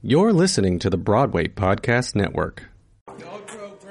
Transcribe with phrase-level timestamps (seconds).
[0.00, 2.68] You're listening to the Broadway Podcast Network.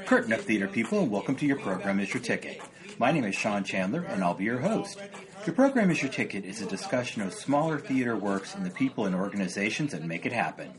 [0.05, 2.61] Curtain up, theater people, and welcome to your program is your ticket.
[2.97, 5.01] My name is Sean Chandler, and I'll be your host.
[5.46, 9.05] Your program is your ticket is a discussion of smaller theater works and the people
[9.05, 10.71] and organizations that make it happen.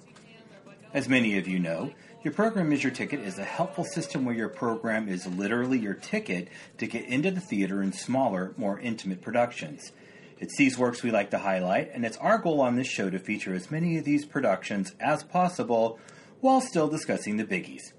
[0.94, 1.92] As many of you know,
[2.22, 5.92] your program is your ticket is a helpful system where your program is literally your
[5.92, 6.48] ticket
[6.78, 9.92] to get into the theater in smaller, more intimate productions.
[10.40, 13.18] It's these works we like to highlight, and it's our goal on this show to
[13.18, 15.98] feature as many of these productions as possible
[16.40, 17.92] while still discussing the biggies.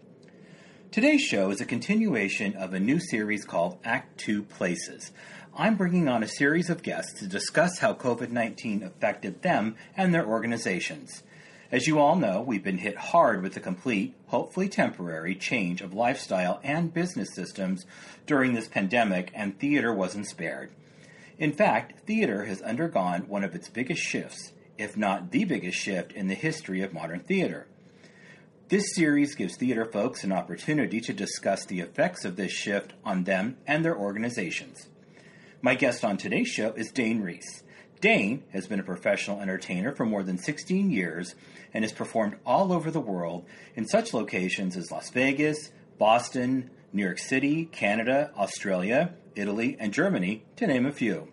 [0.90, 5.12] Today's show is a continuation of a new series called Act Two Places.
[5.54, 10.14] I'm bringing on a series of guests to discuss how COVID 19 affected them and
[10.14, 11.24] their organizations.
[11.74, 15.94] As you all know, we've been hit hard with the complete, hopefully temporary, change of
[15.94, 17.86] lifestyle and business systems
[18.26, 20.72] during this pandemic, and theater wasn't spared.
[21.40, 26.12] In fact, theater has undergone one of its biggest shifts, if not the biggest shift
[26.12, 27.66] in the history of modern theater.
[28.68, 33.24] This series gives theater folks an opportunity to discuss the effects of this shift on
[33.24, 34.90] them and their organizations.
[35.62, 37.64] My guest on today's show is Dane Reis.
[38.02, 41.36] Dane has been a professional entertainer for more than 16 years
[41.74, 47.04] and has performed all over the world in such locations as Las Vegas, Boston, New
[47.04, 51.32] York City, Canada, Australia, Italy, and Germany, to name a few.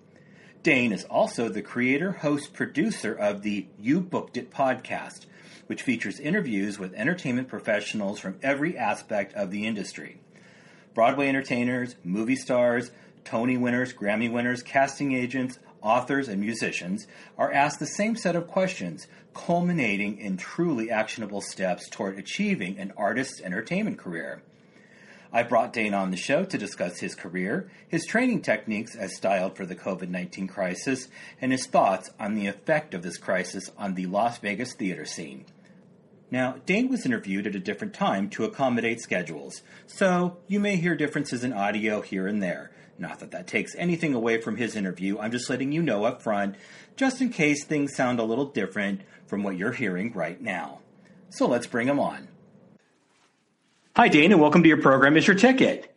[0.62, 5.26] Dane is also the creator, host, producer of the You Booked It podcast,
[5.66, 10.20] which features interviews with entertainment professionals from every aspect of the industry.
[10.92, 12.90] Broadway entertainers, movie stars,
[13.24, 17.06] Tony winners, Grammy winners, casting agents, authors, and musicians
[17.38, 22.92] are asked the same set of questions, culminating in truly actionable steps toward achieving an
[22.96, 24.42] artist's entertainment career.
[25.32, 29.56] I brought Dane on the show to discuss his career, his training techniques as styled
[29.56, 31.08] for the COVID 19 crisis,
[31.40, 35.44] and his thoughts on the effect of this crisis on the Las Vegas theater scene.
[36.30, 40.96] Now, Dane was interviewed at a different time to accommodate schedules, so you may hear
[40.96, 42.72] differences in audio here and there.
[42.98, 46.22] Not that that takes anything away from his interview, I'm just letting you know up
[46.22, 46.56] front,
[46.96, 50.80] just in case things sound a little different from what you're hearing right now.
[51.28, 52.28] So let's bring him on.
[53.96, 55.16] Hi, Dane, and welcome to your program.
[55.16, 55.90] Is your ticket?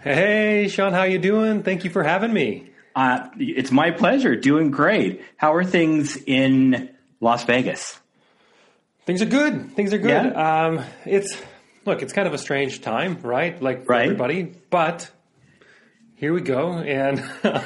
[0.00, 1.62] Hey, Sean, how you doing?
[1.62, 2.72] Thank you for having me.
[2.92, 4.34] Uh, it's my pleasure.
[4.34, 5.22] Doing great.
[5.36, 8.00] How are things in Las Vegas?
[9.06, 9.76] Things are good.
[9.76, 10.10] Things are good.
[10.10, 10.64] Yeah.
[10.66, 11.40] Um, it's
[11.84, 13.62] look, it's kind of a strange time, right?
[13.62, 14.02] Like for right.
[14.02, 15.08] everybody, but
[16.16, 17.22] here we go, and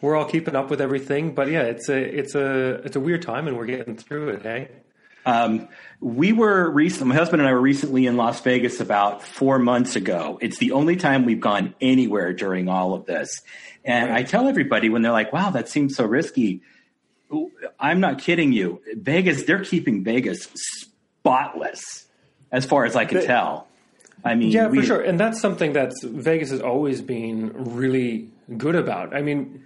[0.00, 1.34] we're all keeping up with everything.
[1.34, 4.42] But yeah, it's a it's a it's a weird time, and we're getting through it.
[4.42, 4.68] Hey.
[5.26, 5.68] Um,
[6.00, 9.96] we were recently, my husband and I were recently in Las Vegas about four months
[9.96, 10.38] ago.
[10.40, 13.42] It's the only time we've gone anywhere during all of this.
[13.84, 14.20] And right.
[14.20, 16.62] I tell everybody when they're like, wow, that seems so risky.
[17.80, 18.80] I'm not kidding you.
[18.94, 22.06] Vegas, they're keeping Vegas spotless
[22.52, 23.66] as far as I can the, tell.
[24.24, 25.00] I mean, yeah, we, for sure.
[25.00, 29.14] And that's something that Vegas has always been really good about.
[29.14, 29.64] I mean,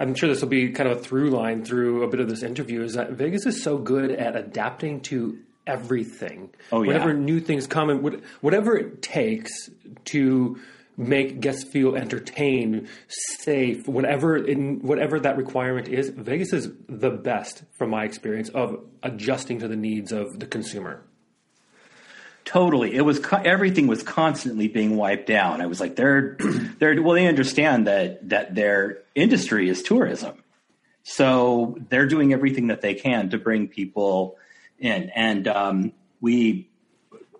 [0.00, 2.42] I'm sure this will be kind of a through line through a bit of this
[2.42, 6.50] interview is that Vegas is so good at adapting to everything.
[6.72, 6.88] Oh, yeah.
[6.88, 9.68] Whatever new things come and whatever it takes
[10.06, 10.58] to
[10.96, 17.62] make guests feel entertained, safe, whatever in whatever that requirement is, Vegas is the best
[17.76, 21.02] from my experience of adjusting to the needs of the consumer.
[22.50, 25.60] Totally, it was everything was constantly being wiped down.
[25.60, 26.36] I was like, they're
[26.80, 30.42] they're well, they understand that that their industry is tourism,
[31.04, 34.36] so they're doing everything that they can to bring people
[34.80, 36.68] in, and um, we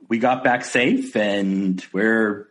[0.07, 2.49] we got back safe, and we're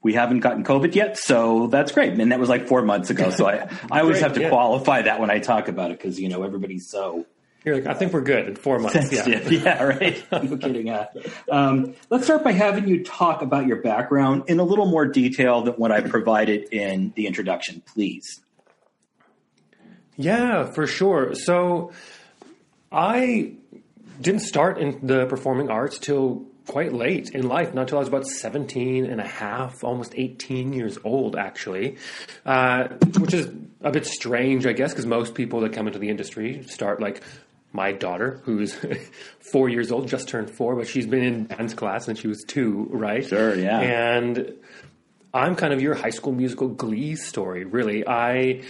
[0.00, 2.14] we haven't gotten COVID yet, so that's great.
[2.14, 3.28] And that was like four months ago.
[3.28, 4.48] So I, I always have to yeah.
[4.48, 7.26] qualify that when I talk about it because you know everybody's so
[7.66, 9.12] you're like, I think we're good in four months.
[9.12, 10.24] Yeah, yeah right.
[10.32, 10.88] no kidding.
[10.88, 11.06] Uh,
[11.50, 15.62] um, let's start by having you talk about your background in a little more detail
[15.62, 18.40] than what I provided in the introduction, please.
[20.16, 21.34] Yeah, for sure.
[21.34, 21.92] So
[22.92, 23.54] I
[24.20, 28.08] didn't start in the performing arts till quite late in life, not until I was
[28.08, 31.96] about 17 and a half, almost 18 years old, actually,
[32.44, 32.88] uh,
[33.18, 33.48] which is
[33.82, 37.22] a bit strange, I guess, because most people that come into the industry start like
[37.76, 38.76] my daughter, who's
[39.52, 42.42] four years old, just turned four, but she's been in dance class since she was
[42.42, 43.24] two, right?
[43.24, 43.78] Sure, yeah.
[43.78, 44.54] And
[45.32, 48.06] I'm kind of your high school musical glee story, really.
[48.08, 48.62] I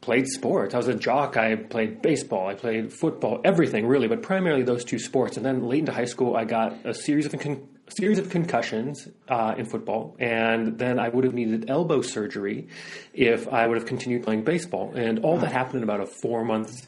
[0.00, 0.74] played sports.
[0.74, 1.36] I was a jock.
[1.36, 2.46] I played baseball.
[2.46, 5.36] I played football, everything really, but primarily those two sports.
[5.36, 9.08] And then late into high school, I got a series of con- series of concussions
[9.28, 12.68] uh, in football, and then I would have needed elbow surgery
[13.12, 14.92] if I would have continued playing baseball.
[14.94, 16.86] And all that happened in about a four month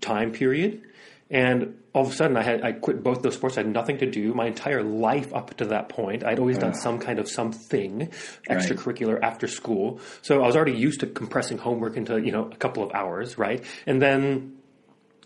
[0.00, 0.82] time period.
[1.28, 3.56] And all of a sudden, I had I quit both those sports.
[3.58, 4.32] I had nothing to do.
[4.32, 8.12] My entire life up to that point, I'd always done some kind of something
[8.48, 9.98] extracurricular after school.
[10.22, 13.38] So I was already used to compressing homework into you know a couple of hours,
[13.38, 13.64] right?
[13.86, 14.58] And then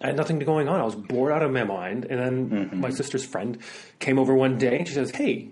[0.00, 0.80] I had nothing going on.
[0.80, 2.06] I was bored out of my mind.
[2.08, 2.80] And then mm-hmm.
[2.80, 3.58] my sister's friend
[3.98, 5.50] came over one day and she says, "Hey,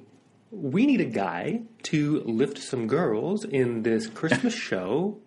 [0.50, 5.18] we need a guy to lift some girls in this Christmas show.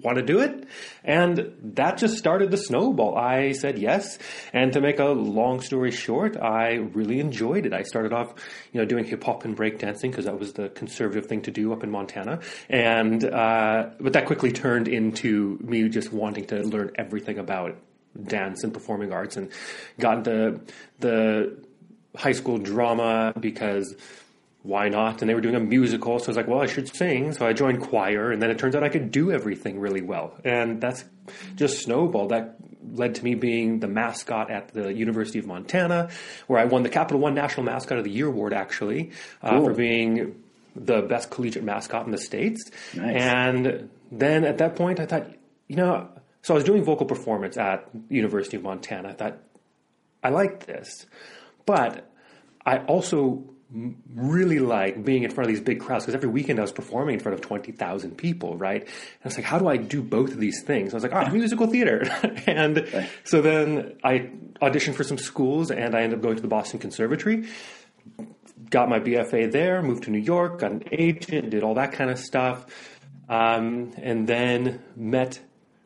[0.00, 0.66] Want to do it?
[1.04, 3.16] And that just started the snowball.
[3.16, 4.18] I said yes.
[4.52, 7.74] And to make a long story short, I really enjoyed it.
[7.74, 8.32] I started off,
[8.72, 11.74] you know, doing hip hop and breakdancing because that was the conservative thing to do
[11.74, 12.40] up in Montana.
[12.70, 17.76] And, uh, but that quickly turned into me just wanting to learn everything about
[18.20, 19.50] dance and performing arts and
[19.98, 20.60] got into
[21.00, 21.58] the
[22.16, 23.94] high school drama because
[24.62, 25.20] why not?
[25.20, 27.32] And they were doing a musical, so I was like, well, I should sing.
[27.32, 30.38] So I joined choir, and then it turns out I could do everything really well.
[30.44, 31.04] And that's
[31.56, 32.30] just snowballed.
[32.30, 32.56] That
[32.92, 36.10] led to me being the mascot at the University of Montana,
[36.46, 39.10] where I won the Capital One National Mascot of the Year award, actually,
[39.42, 39.64] uh, cool.
[39.64, 40.42] for being
[40.76, 42.70] the best collegiate mascot in the States.
[42.94, 43.16] Nice.
[43.20, 45.26] And then at that point, I thought,
[45.66, 46.08] you know,
[46.42, 49.10] so I was doing vocal performance at University of Montana.
[49.10, 49.38] I thought,
[50.22, 51.06] I like this.
[51.66, 52.10] But
[52.64, 53.44] I also
[54.14, 57.14] really like being in front of these big crowds because every weekend I was performing
[57.14, 58.82] in front of 20,000 people, right?
[58.82, 58.90] And
[59.24, 60.92] I was like, how do I do both of these things?
[60.92, 62.02] I was like, ah, musical theater.
[62.46, 64.30] and so then I
[64.60, 67.48] auditioned for some schools and I ended up going to the Boston Conservatory,
[68.68, 72.10] got my BFA there, moved to New York, got an agent, did all that kind
[72.10, 72.66] of stuff.
[73.28, 75.40] Um, and then met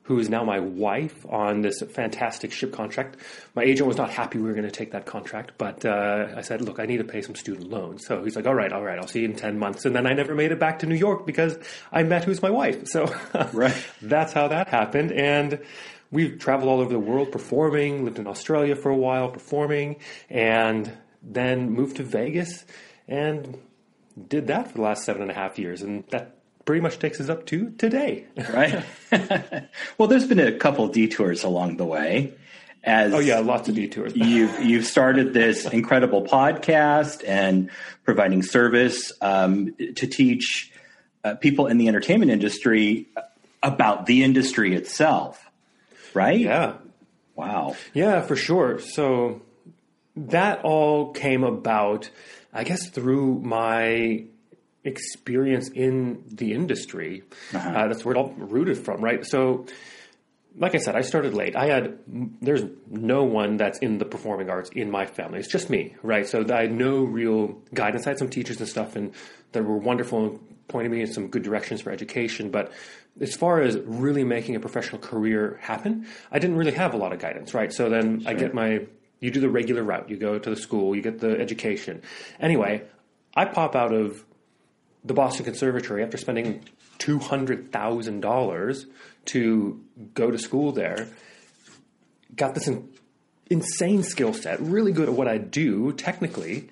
[0.06, 3.16] who is now my wife on this fantastic ship contract.
[3.54, 6.42] My agent was not happy we were going to take that contract, but uh, I
[6.42, 8.06] said, look, I need to pay some student loans.
[8.06, 9.84] So he's like, all right, all right, I'll see you in 10 months.
[9.84, 11.58] And then I never made it back to New York because
[11.90, 12.86] I met who's my wife.
[12.86, 13.12] So
[13.52, 13.76] right.
[14.00, 15.10] that's how that happened.
[15.10, 15.60] And
[16.12, 19.96] we've traveled all over the world performing, lived in Australia for a while performing,
[20.30, 22.64] and then moved to Vegas
[23.08, 23.58] and
[24.28, 25.82] did that for the last seven and a half years.
[25.82, 26.35] And that
[26.66, 28.26] pretty much takes us up to today.
[28.52, 28.84] right.
[29.96, 32.34] well, there's been a couple detours along the way.
[32.84, 34.12] As oh yeah, lots of detours.
[34.14, 37.70] you've you've started this incredible podcast and
[38.04, 40.70] providing service um, to teach
[41.24, 43.08] uh, people in the entertainment industry
[43.62, 45.50] about the industry itself.
[46.14, 46.38] Right.
[46.38, 46.74] Yeah.
[47.34, 47.76] Wow.
[47.92, 48.78] Yeah, for sure.
[48.78, 49.42] So
[50.14, 52.08] that all came about,
[52.52, 54.26] I guess, through my
[54.86, 57.22] experience in the industry.
[57.54, 57.68] Uh-huh.
[57.68, 59.24] Uh, that's where it all rooted from, right?
[59.24, 59.66] So,
[60.58, 61.54] like I said, I started late.
[61.54, 61.98] I had
[62.40, 65.38] there's no one that's in the performing arts in my family.
[65.38, 66.26] It's just me, right?
[66.26, 68.06] So I had no real guidance.
[68.06, 69.12] I had some teachers and stuff, and
[69.52, 72.50] that were wonderful and pointed me in some good directions for education.
[72.50, 72.72] But
[73.20, 77.12] as far as really making a professional career happen, I didn't really have a lot
[77.12, 77.72] of guidance, right?
[77.72, 78.30] So then sure.
[78.30, 78.86] I get my
[79.20, 80.10] you do the regular route.
[80.10, 82.02] You go to the school, you get the education.
[82.38, 82.82] Anyway,
[83.34, 84.24] I pop out of
[85.06, 86.64] the Boston Conservatory, after spending
[86.98, 88.84] $200,000
[89.26, 91.08] to go to school there,
[92.34, 92.88] got this in,
[93.48, 96.68] insane skill set, really good at what I do technically.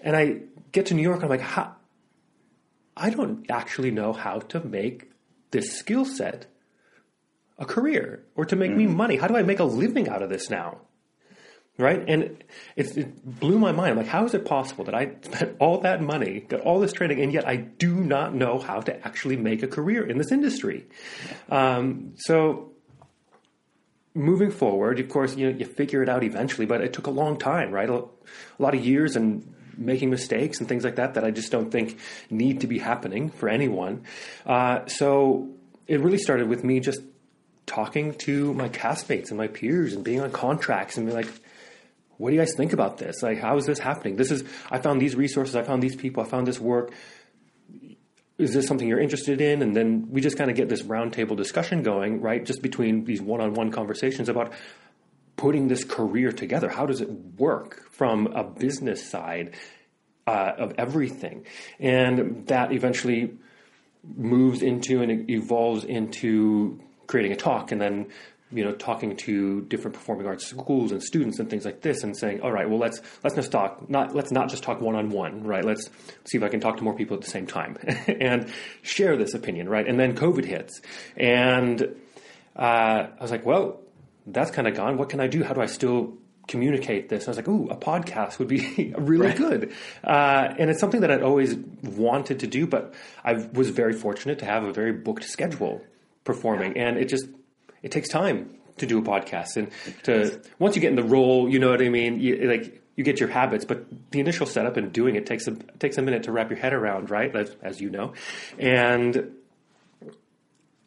[0.00, 0.40] And I
[0.72, 1.76] get to New York, and I'm like, how?
[2.96, 5.10] I don't actually know how to make
[5.50, 6.46] this skill set
[7.58, 8.78] a career or to make mm.
[8.78, 9.16] me money.
[9.16, 10.78] How do I make a living out of this now?
[11.78, 12.04] Right?
[12.06, 12.44] And
[12.76, 13.92] it, it, blew my mind.
[13.92, 16.92] I'm like, how is it possible that I spent all that money, got all this
[16.92, 20.30] training, and yet I do not know how to actually make a career in this
[20.30, 20.86] industry?
[21.50, 22.72] Um, so
[24.14, 27.10] moving forward, of course, you know, you figure it out eventually, but it took a
[27.10, 27.88] long time, right?
[27.88, 28.08] A, a
[28.58, 31.98] lot of years and making mistakes and things like that that I just don't think
[32.30, 34.04] need to be happening for anyone.
[34.44, 35.48] Uh, so
[35.86, 37.00] it really started with me just
[37.64, 41.32] talking to my castmates and my peers and being on contracts and being like,
[42.22, 43.20] what do you guys think about this?
[43.20, 44.14] Like, how is this happening?
[44.14, 46.92] This is, I found these resources, I found these people, I found this work.
[48.38, 49.60] Is this something you're interested in?
[49.60, 52.44] And then we just kind of get this roundtable discussion going, right?
[52.46, 54.52] Just between these one on one conversations about
[55.34, 56.68] putting this career together.
[56.68, 59.56] How does it work from a business side
[60.24, 61.44] uh, of everything?
[61.80, 63.32] And that eventually
[64.16, 68.06] moves into and evolves into creating a talk and then
[68.52, 72.16] you know, talking to different performing arts schools and students and things like this, and
[72.16, 73.88] saying, all right, well, let's let's just talk.
[73.88, 75.64] Not let's not just talk one on one, right?
[75.64, 75.88] Let's
[76.24, 79.34] see if I can talk to more people at the same time and share this
[79.34, 79.86] opinion, right?
[79.86, 80.80] And then COVID hits,
[81.16, 81.82] and
[82.56, 83.80] uh, I was like, well,
[84.26, 84.96] that's kind of gone.
[84.96, 85.42] What can I do?
[85.42, 86.14] How do I still
[86.48, 87.26] communicate this?
[87.26, 89.36] And I was like, ooh, a podcast would be really right.
[89.36, 89.72] good.
[90.04, 92.94] Uh, and it's something that I'd always wanted to do, but
[93.24, 95.82] I was very fortunate to have a very booked schedule
[96.24, 96.88] performing, yeah.
[96.88, 97.26] and it just
[97.82, 99.70] it takes time to do a podcast and
[100.04, 102.20] to once you get in the role, you know what I mean.
[102.20, 105.52] You, like you get your habits, but the initial setup and doing it takes a
[105.78, 107.34] takes a minute to wrap your head around, right?
[107.34, 108.14] As, as you know,
[108.58, 109.32] and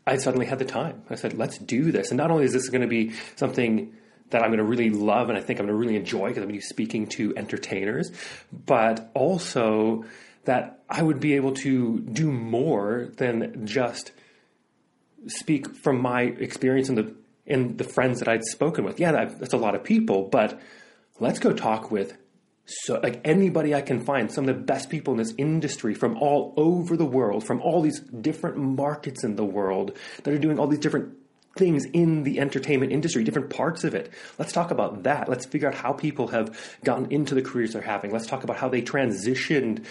[0.08, 1.02] I suddenly had the time.
[1.10, 2.12] I said, let's do this.
[2.12, 3.94] And not only is this going to be something
[4.30, 6.44] that I'm going to really love and I think I'm going to really enjoy because
[6.44, 8.12] I'm going to be speaking to entertainers,
[8.52, 10.06] but also
[10.46, 14.12] that I would be able to do more than just
[15.28, 17.16] speak from my experience and the
[17.46, 19.00] in the friends that I'd spoken with.
[19.00, 20.60] Yeah, that, that's a lot of people, but
[21.20, 22.18] let's go talk with
[22.66, 26.18] so like anybody I can find, some of the best people in this industry from
[26.18, 30.58] all over the world, from all these different markets in the world that are doing
[30.58, 31.14] all these different
[31.58, 34.12] things in the entertainment industry, different parts of it.
[34.40, 35.30] Let's talk about that.
[35.30, 38.12] Let's figure out how people have gotten into the careers they're having.
[38.12, 39.86] Let's talk about how they transitioned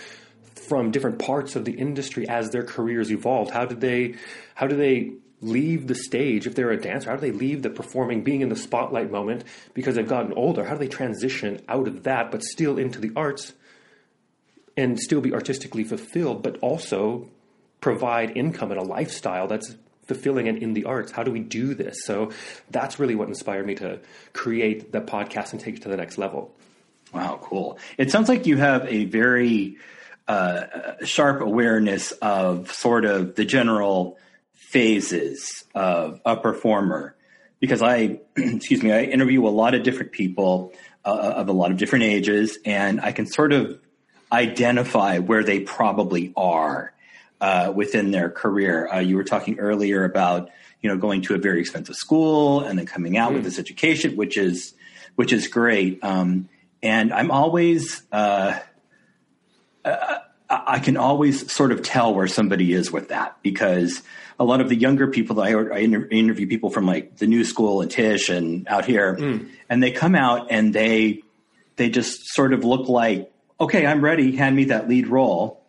[0.68, 3.50] from different parts of the industry as their careers evolved.
[3.50, 4.16] How did they
[4.54, 7.10] how do they leave the stage if they're a dancer?
[7.10, 10.64] How do they leave the performing, being in the spotlight moment because they've gotten older?
[10.64, 13.52] How do they transition out of that but still into the arts
[14.76, 17.28] and still be artistically fulfilled, but also
[17.80, 19.76] provide income and a lifestyle that's
[20.06, 21.12] fulfilling and in the arts?
[21.12, 22.04] How do we do this?
[22.04, 22.32] So
[22.70, 24.00] that's really what inspired me to
[24.32, 26.54] create the podcast and take it to the next level.
[27.12, 27.78] Wow, cool.
[27.96, 29.76] It sounds like you have a very
[30.26, 30.64] uh,
[31.04, 34.18] sharp awareness of sort of the general
[34.74, 37.14] phases of a performer
[37.60, 40.72] because I, excuse me, I interview a lot of different people
[41.04, 43.78] uh, of a lot of different ages, and I can sort of
[44.32, 46.92] identify where they probably are
[47.40, 48.88] uh, within their career.
[48.92, 50.50] Uh, you were talking earlier about
[50.80, 53.34] you know going to a very expensive school and then coming out mm.
[53.34, 54.74] with this education, which is
[55.14, 56.02] which is great.
[56.02, 56.48] Um,
[56.82, 58.58] and I'm always uh,
[59.84, 60.18] uh
[60.66, 64.02] I can always sort of tell where somebody is with that because
[64.38, 67.44] a lot of the younger people that I, I interview people from like the new
[67.44, 69.48] school and Tisch and out here, mm.
[69.68, 71.22] and they come out and they
[71.76, 74.36] they just sort of look like, okay, I'm ready.
[74.36, 75.62] Hand me that lead role.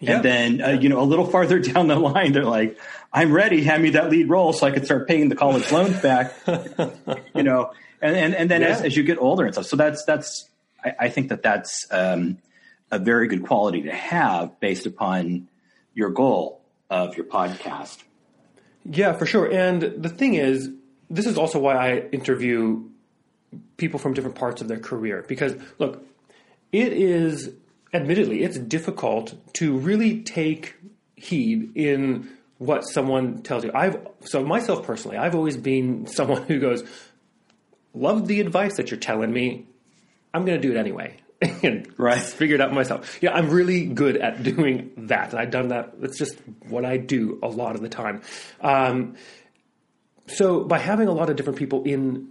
[0.00, 0.16] Yep.
[0.16, 2.78] And then, uh, you know, a little farther down the line, they're like,
[3.12, 3.62] I'm ready.
[3.64, 6.34] Hand me that lead role so I can start paying the college loans back,
[7.34, 8.68] you know, and, and, and then yeah.
[8.68, 9.66] as, as, you get older and stuff.
[9.66, 10.48] So that's, that's,
[10.84, 12.38] I, I think that that's, um,
[12.90, 15.48] a very good quality to have based upon
[15.94, 17.98] your goal of your podcast.
[18.84, 19.50] Yeah, for sure.
[19.50, 20.70] And the thing is,
[21.10, 22.84] this is also why I interview
[23.76, 26.04] people from different parts of their career because look,
[26.72, 27.50] it is
[27.94, 30.74] admittedly it's difficult to really take
[31.16, 32.28] heed in
[32.58, 33.70] what someone tells you.
[33.74, 36.84] I've so myself personally, I've always been someone who goes,
[37.94, 39.66] "Love the advice that you're telling me.
[40.34, 41.16] I'm going to do it anyway."
[41.62, 42.20] and right.
[42.20, 43.18] figured out myself.
[43.22, 45.34] Yeah, I'm really good at doing that.
[45.34, 45.94] I've done that.
[46.00, 46.36] It's just
[46.68, 48.22] what I do a lot of the time.
[48.60, 49.16] Um,
[50.26, 52.28] so by having a lot of different people in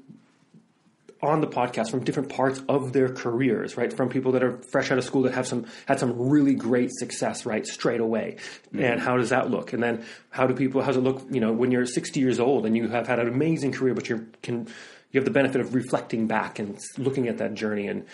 [1.22, 3.92] on the podcast from different parts of their careers, right?
[3.92, 6.92] From people that are fresh out of school that have some had some really great
[6.92, 8.36] success, right, straight away.
[8.68, 8.84] Mm-hmm.
[8.84, 9.74] And how does that look?
[9.74, 10.82] And then how do people?
[10.82, 11.26] How does it look?
[11.32, 14.10] You know, when you're 60 years old and you have had an amazing career, but
[14.10, 14.68] you can
[15.12, 18.06] you have the benefit of reflecting back and looking at that journey and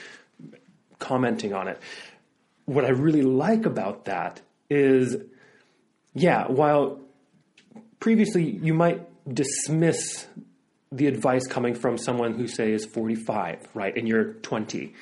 [1.04, 1.80] commenting on it.
[2.66, 5.18] What I really like about that is,
[6.14, 7.02] yeah, while
[8.00, 10.26] previously you might dismiss
[10.92, 14.94] the advice coming from someone who say is 45, right, and you're 20,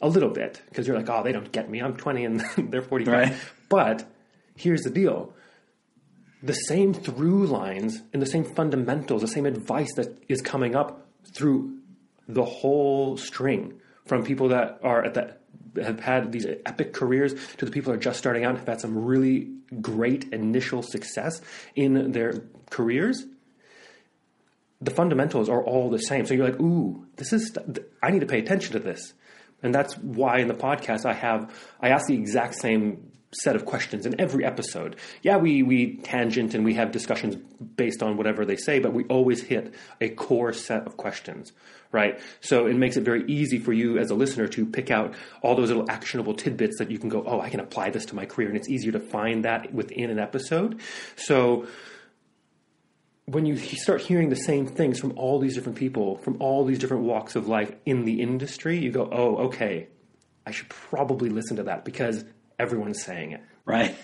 [0.00, 1.80] a little bit because you're like, oh, they don't get me.
[1.80, 3.12] I'm 20 and they're 45.
[3.12, 3.36] Right.
[3.68, 4.10] But
[4.56, 5.32] here's the deal.
[6.42, 11.06] The same through lines and the same fundamentals, the same advice that is coming up
[11.32, 11.78] through
[12.28, 15.36] the whole string from people that are at the
[15.82, 18.68] have had these epic careers to the people who are just starting out and have
[18.68, 21.40] had some really great initial success
[21.74, 23.24] in their careers,
[24.80, 26.26] the fundamentals are all the same.
[26.26, 27.56] So you're like, ooh, this is,
[28.02, 29.14] I need to pay attention to this.
[29.62, 33.64] And that's why in the podcast I have, I ask the exact same set of
[33.64, 34.96] questions in every episode.
[35.22, 37.36] Yeah, we, we tangent and we have discussions
[37.76, 41.52] based on whatever they say, but we always hit a core set of questions
[41.92, 42.20] right?
[42.40, 45.54] So it makes it very easy for you as a listener to pick out all
[45.54, 48.26] those little actionable tidbits that you can go, oh, I can apply this to my
[48.26, 48.48] career.
[48.48, 50.80] And it's easier to find that within an episode.
[51.16, 51.66] So
[53.26, 56.78] when you start hearing the same things from all these different people, from all these
[56.78, 59.88] different walks of life in the industry, you go, oh, okay,
[60.46, 62.24] I should probably listen to that because
[62.58, 63.40] everyone's saying it.
[63.64, 63.96] Right.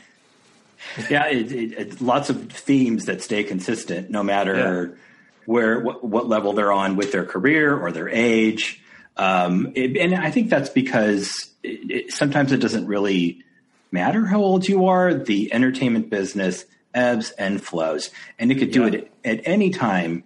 [1.08, 4.88] yeah, it, it, it, lots of themes that stay consistent no matter.
[4.90, 4.96] Yeah
[5.46, 8.82] where what, what level they're on with their career or their age.
[9.16, 13.44] Um, it, and I think that's because it, it, sometimes it doesn't really
[13.90, 15.14] matter how old you are.
[15.14, 18.92] The entertainment business ebbs and flows, and it could do yeah.
[18.92, 20.24] it at any time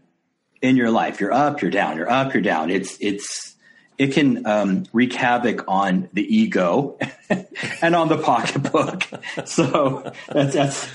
[0.62, 1.20] in your life.
[1.20, 2.70] You're up, you're down, you're up, you're down.
[2.70, 3.54] It's it's
[3.98, 6.98] it can um, wreak havoc on the ego
[7.82, 9.04] and on the pocketbook.
[9.46, 10.88] so that's that's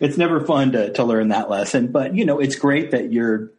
[0.00, 1.88] it's never fun to to learn that lesson.
[1.88, 3.50] But you know, it's great that you're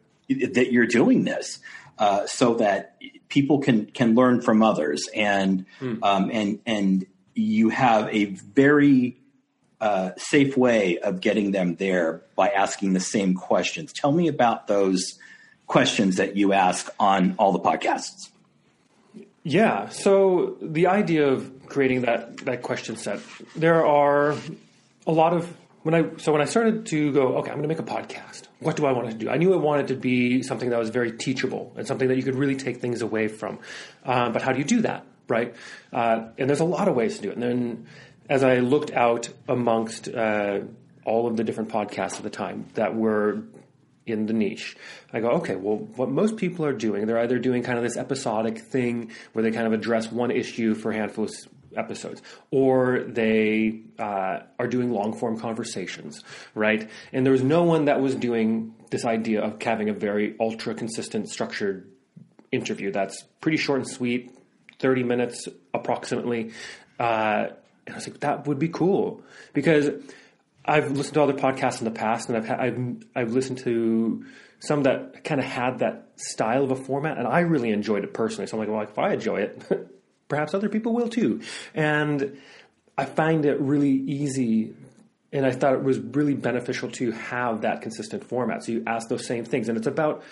[0.52, 1.58] that you're doing this
[1.98, 2.96] uh, so that
[3.28, 5.98] people can can learn from others and mm.
[6.02, 9.16] um, and and you have a very
[9.80, 13.92] uh, safe way of getting them there by asking the same questions.
[13.92, 15.18] Tell me about those
[15.66, 18.28] questions that you ask on all the podcasts.
[19.42, 23.20] Yeah, so the idea of creating that that question set,
[23.56, 24.36] there are
[25.06, 27.68] a lot of when I so when I started to go, okay, I'm going to
[27.68, 28.42] make a podcast.
[28.58, 29.30] What do I want to do?
[29.30, 32.22] I knew I wanted to be something that was very teachable and something that you
[32.22, 33.58] could really take things away from.
[34.04, 35.54] Uh, but how do you do that, right?
[35.92, 37.34] Uh, and there's a lot of ways to do it.
[37.34, 37.86] And then
[38.28, 40.60] as I looked out amongst uh,
[41.04, 43.42] all of the different podcasts at the time that were
[44.06, 44.76] in the niche.
[45.12, 47.96] I go, okay, well, what most people are doing, they're either doing kind of this
[47.96, 51.30] episodic thing where they kind of address one issue for a handful of
[51.76, 56.22] episodes, or they uh, are doing long form conversations,
[56.54, 56.88] right?
[57.12, 60.74] And there was no one that was doing this idea of having a very ultra
[60.74, 61.88] consistent, structured
[62.52, 64.34] interview that's pretty short and sweet,
[64.80, 66.52] 30 minutes approximately.
[66.98, 67.48] Uh,
[67.86, 69.22] and I was like, that would be cool
[69.52, 69.90] because
[70.64, 72.78] I've listened to other podcasts in the past, and I've ha- I've
[73.16, 74.24] I've listened to
[74.60, 78.12] some that kind of had that style of a format, and I really enjoyed it
[78.12, 78.46] personally.
[78.46, 79.62] So I'm like, well, if I enjoy it,
[80.30, 81.42] perhaps other people will too.
[81.74, 82.38] And
[82.96, 84.72] I find it really easy,
[85.32, 88.64] and I thought it was really beneficial to have that consistent format.
[88.64, 90.22] So you ask those same things, and it's about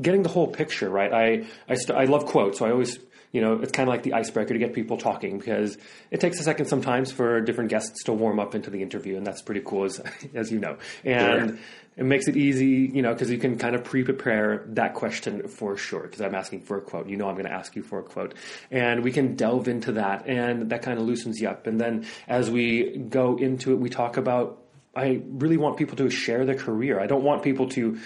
[0.00, 1.12] getting the whole picture, right?
[1.12, 2.98] I I, st- I love quotes, so I always
[3.36, 5.76] you know, it's kind of like the icebreaker to get people talking because
[6.10, 9.26] it takes a second sometimes for different guests to warm up into the interview, and
[9.26, 10.00] that's pretty cool, as
[10.34, 10.78] as you know.
[11.04, 11.58] And sure.
[11.98, 15.76] it makes it easy, you know, because you can kind of pre-prepare that question for
[15.76, 16.04] sure.
[16.04, 18.02] Because I'm asking for a quote, you know, I'm going to ask you for a
[18.02, 18.34] quote,
[18.70, 21.66] and we can delve into that, and that kind of loosens you up.
[21.66, 24.62] And then as we go into it, we talk about.
[24.94, 26.98] I really want people to share their career.
[26.98, 27.98] I don't want people to.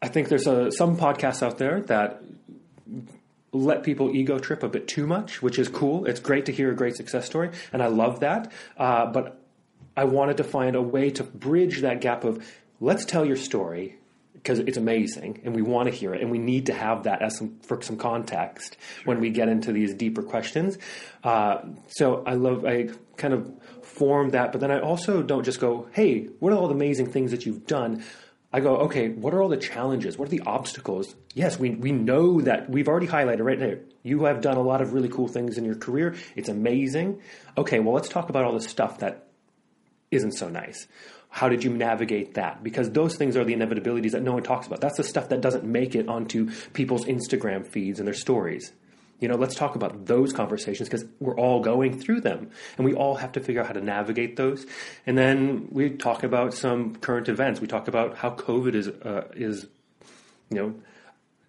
[0.00, 2.22] I think there's a, some podcasts out there that
[3.52, 6.04] let people ego trip a bit too much, which is cool.
[6.04, 8.52] It's great to hear a great success story, and I love that.
[8.76, 9.40] Uh, but
[9.96, 12.46] I wanted to find a way to bridge that gap of
[12.80, 13.96] let's tell your story
[14.34, 17.22] because it's amazing and we want to hear it and we need to have that
[17.22, 19.04] as some, for some context sure.
[19.06, 20.78] when we get into these deeper questions.
[21.24, 21.58] Uh,
[21.88, 25.88] so I love I kind of form that, but then I also don't just go,
[25.92, 28.04] hey, what are all the amazing things that you've done?
[28.50, 30.16] I go, okay, what are all the challenges?
[30.16, 31.14] What are the obstacles?
[31.34, 33.80] Yes, we, we know that we've already highlighted right there.
[34.02, 36.14] You have done a lot of really cool things in your career.
[36.34, 37.20] It's amazing.
[37.58, 39.28] Okay, well, let's talk about all the stuff that
[40.10, 40.86] isn't so nice.
[41.28, 42.62] How did you navigate that?
[42.62, 44.80] Because those things are the inevitabilities that no one talks about.
[44.80, 48.72] That's the stuff that doesn't make it onto people's Instagram feeds and their stories.
[49.20, 52.94] You know, let's talk about those conversations because we're all going through them and we
[52.94, 54.64] all have to figure out how to navigate those.
[55.06, 57.60] And then we talk about some current events.
[57.60, 59.66] We talk about how COVID is, uh, is,
[60.50, 60.74] you know,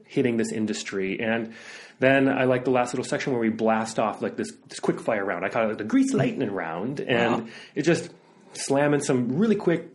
[0.06, 1.20] hitting this industry.
[1.20, 1.54] And
[2.00, 5.00] then I like the last little section where we blast off like this, this quick
[5.00, 5.46] fire round.
[5.46, 7.00] I call it like the grease lightning round.
[7.00, 7.48] And wow.
[7.76, 8.10] it just
[8.54, 9.90] slamming some really quick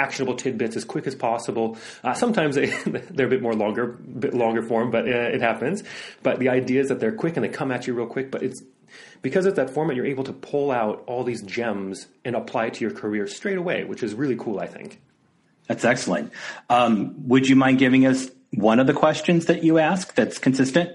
[0.00, 1.76] actionable tidbits as quick as possible.
[2.02, 2.66] Uh, sometimes they,
[3.10, 5.82] they're a bit more longer, bit longer form, but uh, it happens.
[6.22, 8.30] But the idea is that they're quick and they come at you real quick.
[8.30, 8.62] But it's
[9.22, 12.74] because of that format, you're able to pull out all these gems and apply it
[12.74, 14.58] to your career straight away, which is really cool.
[14.58, 15.00] I think.
[15.68, 16.32] That's excellent.
[16.68, 20.90] Um, would you mind giving us one of the questions that you ask that's consistent?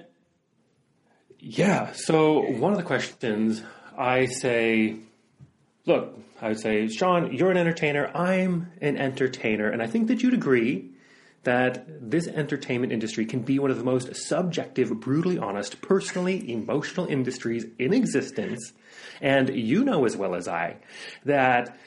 [1.40, 1.94] Yeah.
[1.94, 3.62] So one of the questions
[3.98, 4.98] I say,
[5.86, 8.12] look, I would say, Sean, you're an entertainer.
[8.14, 9.70] I'm an entertainer.
[9.70, 10.92] And I think that you'd agree
[11.44, 17.06] that this entertainment industry can be one of the most subjective, brutally honest, personally emotional
[17.06, 18.74] industries in existence.
[19.22, 20.78] And you know as well as I
[21.24, 21.78] that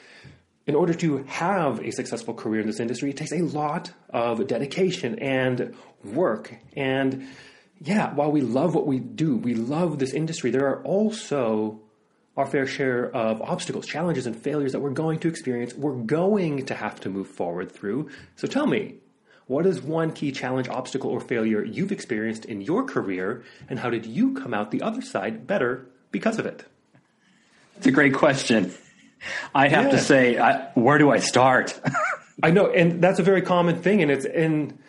[0.65, 4.47] in order to have a successful career in this industry, it takes a lot of
[4.47, 6.55] dedication and work.
[6.75, 7.27] And
[7.81, 11.81] yeah, while we love what we do, we love this industry, there are also
[12.39, 16.65] our fair share of obstacles, challenges, and failures that we're going to experience, we're going
[16.65, 18.09] to have to move forward through.
[18.37, 18.95] So tell me,
[19.47, 23.89] what is one key challenge, obstacle, or failure you've experienced in your career, and how
[23.89, 26.65] did you come out the other side better because of it?
[27.77, 28.73] It's a great question.
[29.53, 29.91] I have yeah.
[29.91, 31.79] to say, I, where do I start?
[32.43, 34.79] I know, and that's a very common thing, and it's in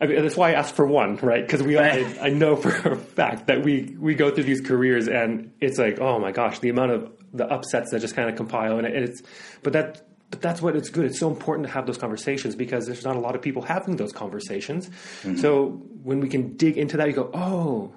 [0.00, 1.44] I mean, that's why I asked for one, right?
[1.44, 5.08] Because we, I, I, know for a fact that we we go through these careers,
[5.08, 8.36] and it's like, oh my gosh, the amount of the upsets that just kind of
[8.36, 9.22] compile, and it's,
[9.62, 11.06] but that but that's what it's good.
[11.06, 13.96] It's so important to have those conversations because there's not a lot of people having
[13.96, 14.88] those conversations.
[14.88, 15.36] Mm-hmm.
[15.36, 15.68] So
[16.02, 17.94] when we can dig into that, you go, oh,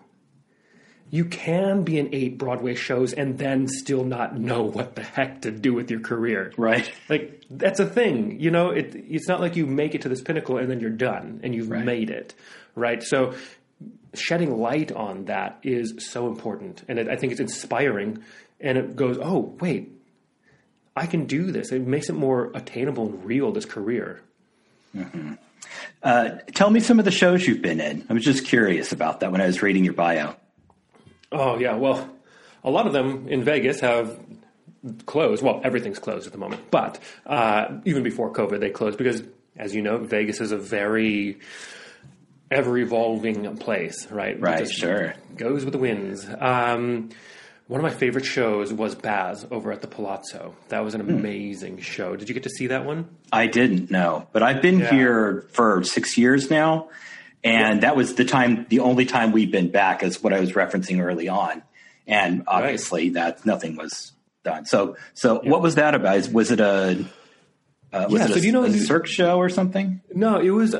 [1.12, 5.42] you can be in eight Broadway shows and then still not know what the heck
[5.42, 6.54] to do with your career.
[6.58, 6.90] Right.
[7.10, 8.40] Like that's a thing.
[8.40, 10.90] You know, it, it's not like you make it to this pinnacle and then you're
[10.90, 11.84] done and you've right.
[11.84, 12.34] made it.
[12.76, 13.04] Right.
[13.04, 13.34] So
[14.14, 16.84] shedding light on that is so important.
[16.88, 18.24] And it, I think it's inspiring.
[18.62, 19.92] And it goes, oh, wait,
[20.96, 21.74] I can do this.
[21.74, 24.22] It makes it more attainable and real, this career.
[24.96, 25.34] Mm-hmm.
[26.02, 28.06] Uh, tell me some of the shows you've been in.
[28.10, 30.36] I was just curious about that when I was reading your bio.
[31.32, 32.10] Oh yeah, well,
[32.64, 34.20] a lot of them in Vegas have
[35.06, 35.44] closed.
[35.44, 39.24] Well, everything's closed at the moment, but uh, even before COVID, they closed because,
[39.56, 41.40] as you know, Vegas is a very
[42.50, 44.40] ever evolving place, right?
[44.40, 45.16] Right, sure.
[45.38, 46.28] Goes with the winds.
[46.40, 47.10] Um,
[47.68, 50.54] one of my favorite shows was Baz over at the Palazzo.
[50.68, 51.12] That was an hmm.
[51.12, 51.82] amazing mm.
[51.82, 52.18] show.
[52.18, 53.08] Did you get to see that one?
[53.32, 54.92] I didn't know, but I've been yeah.
[54.92, 56.90] here for six years now,
[57.44, 60.54] and that was the time, the only time we've been back, is what I was
[60.54, 61.64] referencing early on,
[62.08, 63.14] and obviously right.
[63.14, 64.12] that nothing was
[64.44, 64.66] done.
[64.66, 65.50] So, so yeah.
[65.50, 66.28] what was that about?
[66.30, 67.06] Was it a
[67.94, 70.02] uh, was yeah, it a, so you know, a Cirque show or something?
[70.14, 70.76] No, it was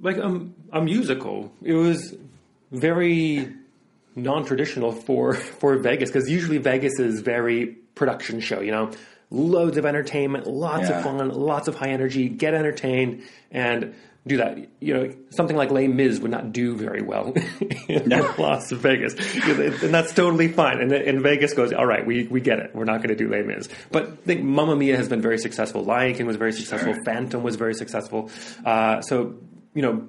[0.00, 1.52] like a, a musical.
[1.62, 2.16] It was
[2.72, 3.52] very
[4.16, 8.60] non-traditional for for Vegas because usually Vegas is very production show.
[8.60, 8.90] You know,
[9.34, 10.98] loads of entertainment, lots yeah.
[10.98, 12.28] of fun, lots of high energy.
[12.28, 13.94] Get entertained and
[14.26, 14.58] do that.
[14.80, 17.34] You know, something like Les Mis would not do very well
[17.88, 18.34] in no.
[18.38, 19.14] Las Vegas,
[19.46, 20.80] and that's totally fine.
[20.80, 22.74] And, and Vegas goes, all right, we we get it.
[22.74, 25.38] We're not going to do Les Mis, but I think Mamma Mia has been very
[25.38, 25.84] successful.
[25.84, 26.94] Lion King was very successful.
[26.94, 27.04] Sure.
[27.04, 28.30] Phantom was very successful.
[28.64, 29.34] Uh, so
[29.74, 30.08] you know,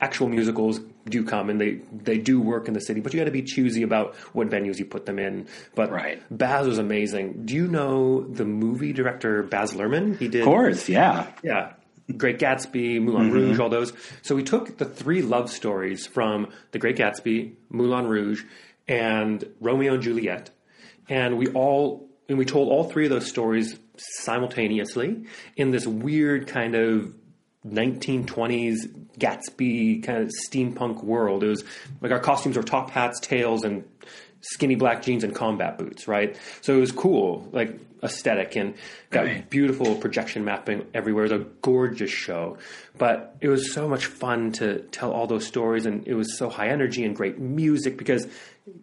[0.00, 3.24] actual musicals do come and they they do work in the city, but you got
[3.24, 5.46] to be choosy about what venues you put them in.
[5.74, 6.22] But right.
[6.30, 7.46] Baz was amazing.
[7.46, 10.18] Do you know the movie director Baz Luhrmann?
[10.18, 11.72] He did, of course, yeah, yeah.
[12.16, 13.34] Great Gatsby, Moulin mm-hmm.
[13.34, 13.92] Rouge, all those.
[14.22, 18.44] So we took the three love stories from The Great Gatsby, Moulin Rouge,
[18.86, 20.50] and Romeo and Juliet,
[21.08, 25.24] and we all and we told all three of those stories simultaneously
[25.56, 27.14] in this weird kind of
[27.68, 31.42] 1920s Gatsby kind of steampunk world.
[31.42, 31.64] It was
[32.00, 33.84] like our costumes were top hats, tails, and
[34.40, 36.36] skinny black jeans and combat boots, right?
[36.60, 38.74] So it was cool, like aesthetic, and
[39.10, 41.24] got beautiful projection mapping everywhere.
[41.24, 42.58] It was a gorgeous show,
[42.98, 46.48] but it was so much fun to tell all those stories, and it was so
[46.48, 48.26] high energy and great music because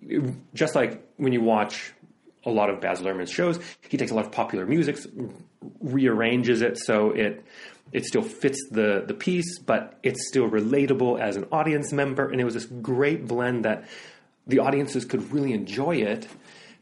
[0.02, 1.93] it, just like when you watch
[2.46, 4.98] a lot of Baz Luhrmann's shows, he takes a lot of popular music,
[5.80, 7.46] rearranges it so it
[7.93, 12.29] it still fits the the piece, but it's still relatable as an audience member.
[12.29, 13.86] And it was this great blend that
[14.47, 16.27] the audiences could really enjoy it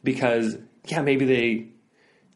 [0.03, 1.67] because yeah, maybe they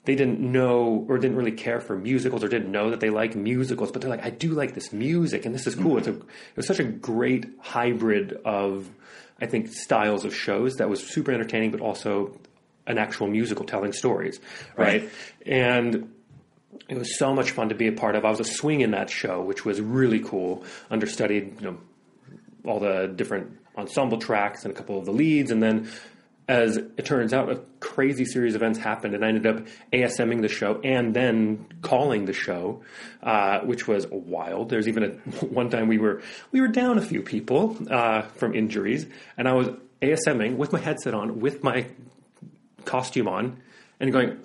[0.03, 3.35] they didn't know or didn't really care for musicals or didn't know that they like
[3.35, 5.97] musicals, but they're like, I do like this music and this is cool.
[5.97, 8.89] It's a it was such a great hybrid of
[9.39, 12.37] I think styles of shows that was super entertaining, but also
[12.87, 14.39] an actual musical telling stories,
[14.77, 15.01] right?
[15.03, 15.11] right.
[15.45, 16.11] And
[16.87, 18.25] it was so much fun to be a part of.
[18.25, 20.63] I was a swing in that show, which was really cool.
[20.89, 21.77] Understudied, you know,
[22.65, 25.89] all the different ensemble tracks and a couple of the leads, and then
[26.47, 30.41] as it turns out, a crazy series of events happened, and I ended up ASMing
[30.41, 32.83] the show and then calling the show,
[33.23, 34.69] uh, which was wild.
[34.69, 35.07] There's even a
[35.45, 39.07] one time we were we were down a few people uh, from injuries,
[39.37, 39.69] and I was
[40.01, 41.87] ASMing with my headset on, with my
[42.85, 43.59] costume on,
[43.99, 44.37] and going,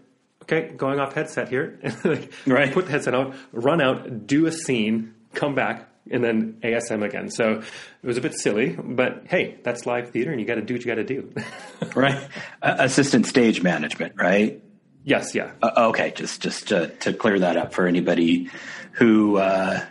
[0.51, 1.79] okay, going off headset here.
[2.47, 2.73] right.
[2.73, 7.31] Put the headset on, run out, do a scene, come back, and then ASM again.
[7.31, 7.63] So
[8.03, 10.75] it was a bit silly, but hey, that's live theater, and you got to do
[10.75, 11.33] what you got to do.
[11.95, 12.29] right.
[12.63, 14.63] Uh, assistant stage management, right?
[15.05, 15.35] Yes.
[15.35, 15.53] Yeah.
[15.63, 16.13] Uh, okay.
[16.15, 18.51] Just just to, to, clear that up for anybody
[18.93, 19.85] who uh,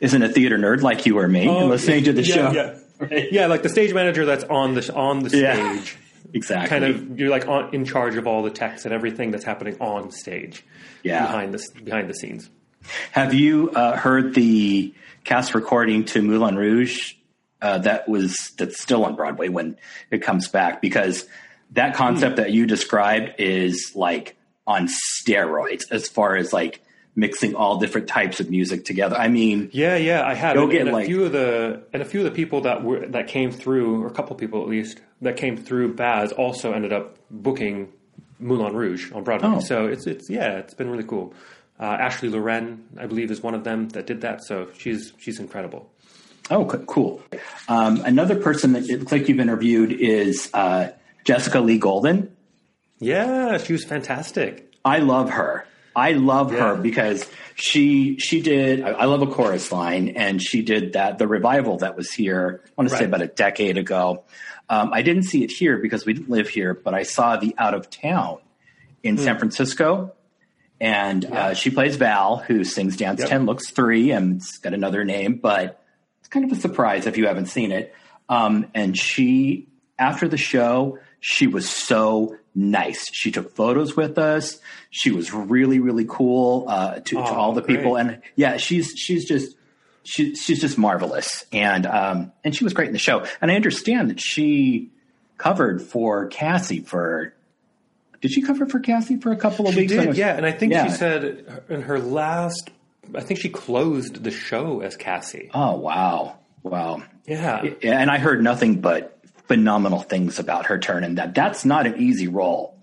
[0.00, 2.52] not a theater nerd like you or me, oh, listening to the yeah, show.
[2.52, 2.78] Yeah.
[2.96, 3.32] Right.
[3.32, 5.42] Yeah, like the stage manager that's on the on the stage.
[5.42, 6.03] Yeah
[6.34, 6.68] exactly.
[6.68, 9.76] Kind of, you're like on, in charge of all the text and everything that's happening
[9.80, 10.64] on stage.
[11.02, 12.50] Yeah, behind the behind the scenes.
[13.12, 14.94] Have you uh, heard the
[15.24, 17.14] cast recording to Moulin Rouge?
[17.62, 19.78] Uh, that was that's still on Broadway when
[20.10, 21.26] it comes back because
[21.70, 22.36] that concept mm.
[22.36, 26.83] that you described is like on steroids as far as like
[27.16, 29.16] mixing all different types of music together.
[29.16, 30.56] I mean, yeah, yeah, I have.
[30.56, 33.06] And, and, a like, few of the and a few of the people that were
[33.08, 36.92] that came through, or a couple people at least that came through Baz, also ended
[36.92, 37.92] up booking
[38.38, 39.54] Moulin Rouge on Broadway.
[39.56, 39.60] Oh.
[39.60, 41.34] So it's it's yeah, it's been really cool.
[41.78, 44.44] Uh, Ashley Loren, I believe, is one of them that did that.
[44.44, 45.90] So she's she's incredible.
[46.50, 47.22] Oh, cool.
[47.68, 50.90] Um, another person that it looks like you've interviewed is uh,
[51.24, 52.28] Jessica Lee Goldyn.
[52.98, 54.70] Yeah, she was fantastic.
[54.84, 55.66] I love her.
[55.96, 56.70] I love yeah.
[56.70, 58.82] her because she she did.
[58.82, 62.62] I love a chorus line, and she did that the revival that was here.
[62.64, 62.98] I want to right.
[63.00, 64.24] say about a decade ago.
[64.68, 67.54] Um, I didn't see it here because we didn't live here, but I saw the
[67.58, 68.38] out of town
[69.02, 69.20] in mm.
[69.20, 70.14] San Francisco,
[70.80, 71.46] and yeah.
[71.46, 73.28] uh, she plays Val, who sings "Dance yep.
[73.28, 75.84] Ten Looks Three, and it's got another name, but
[76.20, 77.94] it's kind of a surprise if you haven't seen it.
[78.28, 83.08] Um, and she, after the show, she was so nice.
[83.10, 84.58] She took photos with us.
[84.90, 87.78] She was really, really cool uh, to, oh, to, all the great.
[87.78, 87.96] people.
[87.96, 89.56] And yeah, she's she's just
[90.02, 91.46] she, she's just marvelous.
[91.50, 93.24] And um, and she was great in the show.
[93.40, 94.90] And I understand that she
[95.38, 97.32] covered for Cassie for.
[98.20, 99.92] Did she cover for Cassie for a couple of she weeks?
[99.94, 100.36] Did, was, yeah.
[100.36, 100.88] And I think yeah.
[100.88, 102.68] she said in her last,
[103.14, 105.50] I think she closed the show as Cassie.
[105.54, 107.02] Oh wow, wow.
[107.26, 107.64] Yeah.
[107.82, 109.13] And I heard nothing but
[109.48, 112.78] phenomenal things about her turn and that that's not an easy role.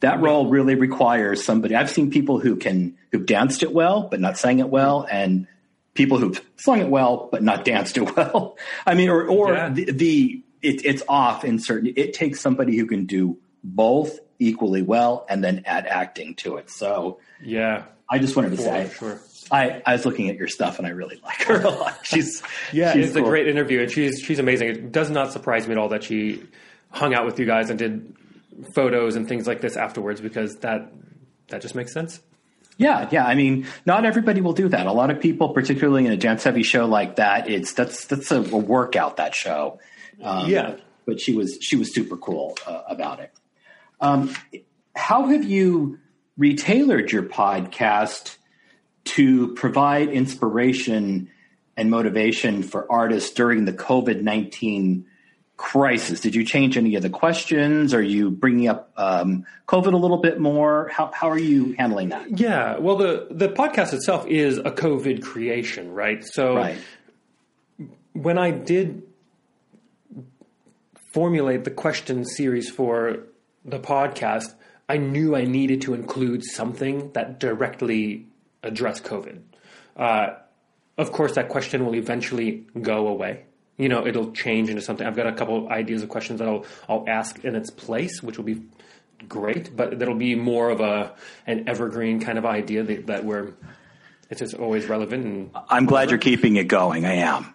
[0.00, 1.74] That role really requires somebody.
[1.74, 5.46] I've seen people who can who danced it well but not sang it well, and
[5.94, 8.56] people who've sung it well but not danced it well.
[8.86, 9.68] I mean, or or yeah.
[9.70, 11.92] the, the it, it's off in certain.
[11.96, 16.70] It takes somebody who can do both equally well and then add acting to it.
[16.70, 19.20] So yeah, I just wanted to say, sure.
[19.50, 21.98] I, I was looking at your stuff and I really like her a lot.
[22.04, 23.24] She's yeah, she's it's cool.
[23.24, 24.68] a great interview and she's she's amazing.
[24.68, 26.42] It does not surprise me at all that she
[26.90, 28.16] hung out with you guys and did
[28.72, 30.92] photos and things like this afterwards because that
[31.48, 32.20] that just makes sense.
[32.78, 33.24] Yeah, yeah.
[33.24, 34.86] I mean, not everybody will do that.
[34.86, 38.30] A lot of people, particularly in a dance heavy show like that, it's that's that's
[38.30, 39.78] a, a workout that show.
[40.22, 43.32] Um, yeah, but she was she was super cool uh, about it.
[44.00, 44.34] Um,
[44.94, 45.98] how have you
[46.38, 48.36] retailored your podcast
[49.06, 51.30] to provide inspiration
[51.76, 55.06] and motivation for artists during the COVID 19
[55.56, 56.20] crisis?
[56.20, 57.94] Did you change any of the questions?
[57.94, 60.88] Are you bringing up um, COVID a little bit more?
[60.88, 62.38] How, how are you handling that?
[62.38, 66.22] Yeah, well, the, the podcast itself is a COVID creation, right?
[66.24, 66.78] So right.
[68.12, 69.02] when I did
[71.12, 73.20] formulate the question series for
[73.64, 74.54] the podcast,
[74.88, 78.26] I knew I needed to include something that directly
[78.66, 79.40] addressed COVID.
[79.96, 80.34] Uh,
[80.98, 83.44] of course, that question will eventually go away.
[83.76, 85.06] You know, it'll change into something.
[85.06, 88.38] I've got a couple ideas of questions that I'll I'll ask in its place, which
[88.38, 88.62] will be
[89.28, 89.76] great.
[89.76, 91.14] But that'll be more of a
[91.46, 93.54] an evergreen kind of idea that, that where
[94.30, 95.24] it's just always relevant.
[95.24, 97.04] And I'm glad you're keeping it going.
[97.04, 97.52] I am.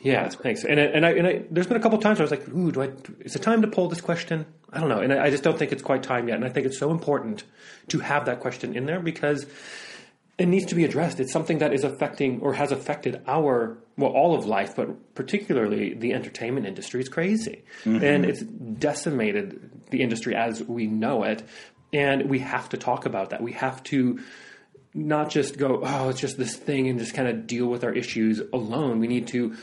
[0.00, 0.64] Yeah, thanks.
[0.64, 2.72] And and I, and I, there's been a couple times where I was like, "Ooh,
[2.72, 2.90] do I?
[3.20, 5.58] Is it time to pull this question?" I don't know, and I, I just don't
[5.58, 6.36] think it's quite time yet.
[6.36, 7.44] And I think it's so important
[7.88, 9.46] to have that question in there because
[10.38, 11.20] it needs to be addressed.
[11.20, 15.94] It's something that is affecting or has affected our well, all of life, but particularly
[15.94, 17.00] the entertainment industry.
[17.00, 18.02] It's crazy, mm-hmm.
[18.02, 21.42] and it's decimated the industry as we know it.
[21.92, 23.42] And we have to talk about that.
[23.42, 24.20] We have to
[24.94, 27.92] not just go, oh, it's just this thing, and just kind of deal with our
[27.92, 28.98] issues alone.
[28.98, 29.54] We need to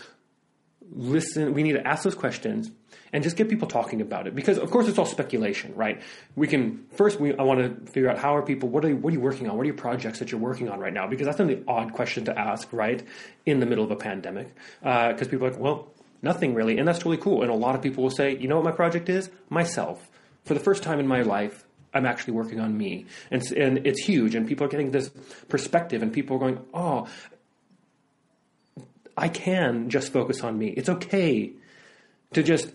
[0.92, 1.54] listen.
[1.54, 2.72] We need to ask those questions
[3.12, 4.36] and just get people talking about it.
[4.36, 6.02] Because of course it's all speculation right?
[6.36, 8.98] We can first we i want to figure out how are people what are you,
[8.98, 9.58] what are you working on?
[9.58, 11.08] What are your projects that you're working on right now?
[11.08, 13.04] Because that's an odd question to ask right
[13.46, 14.54] in the middle of a pandemic.
[14.82, 16.78] Because uh, people are like well nothing really.
[16.78, 17.42] And that's totally cool.
[17.42, 19.30] And a lot of people will say you know what my project is?
[19.50, 20.10] Myself.
[20.46, 24.00] For the first time in my life I'm actually working on me, and and it's
[24.00, 25.10] huge, and people are getting this
[25.48, 27.08] perspective, and people are going, oh,
[29.20, 30.70] I can just focus on me.
[30.70, 31.54] It's okay
[32.34, 32.72] to just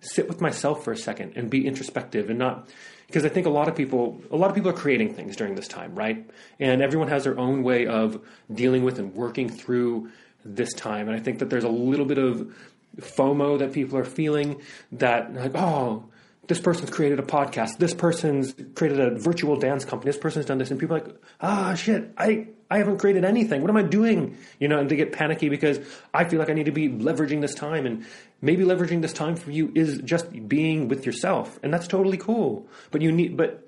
[0.00, 2.68] sit with myself for a second and be introspective and not
[3.08, 5.54] because I think a lot of people a lot of people are creating things during
[5.54, 6.28] this time, right?
[6.60, 8.20] And everyone has their own way of
[8.52, 10.10] dealing with and working through
[10.44, 11.08] this time.
[11.08, 12.54] And I think that there's a little bit of
[13.00, 14.60] FOMO that people are feeling
[14.92, 16.04] that like, oh,
[16.46, 20.58] this person's created a podcast, this person's created a virtual dance company, this person's done
[20.58, 23.62] this, and people are like, ah, shit, I I haven't created anything.
[23.62, 24.36] What am I doing?
[24.60, 25.80] You know, and they get panicky because
[26.12, 28.04] I feel like I need to be leveraging this time, and
[28.42, 32.68] maybe leveraging this time for you is just being with yourself, and that's totally cool.
[32.90, 33.66] But you need, but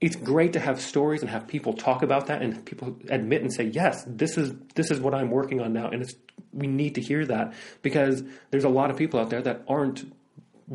[0.00, 3.52] it's great to have stories and have people talk about that, and people admit and
[3.52, 6.14] say, yes, this is this is what I'm working on now, and it's
[6.52, 10.04] we need to hear that because there's a lot of people out there that aren't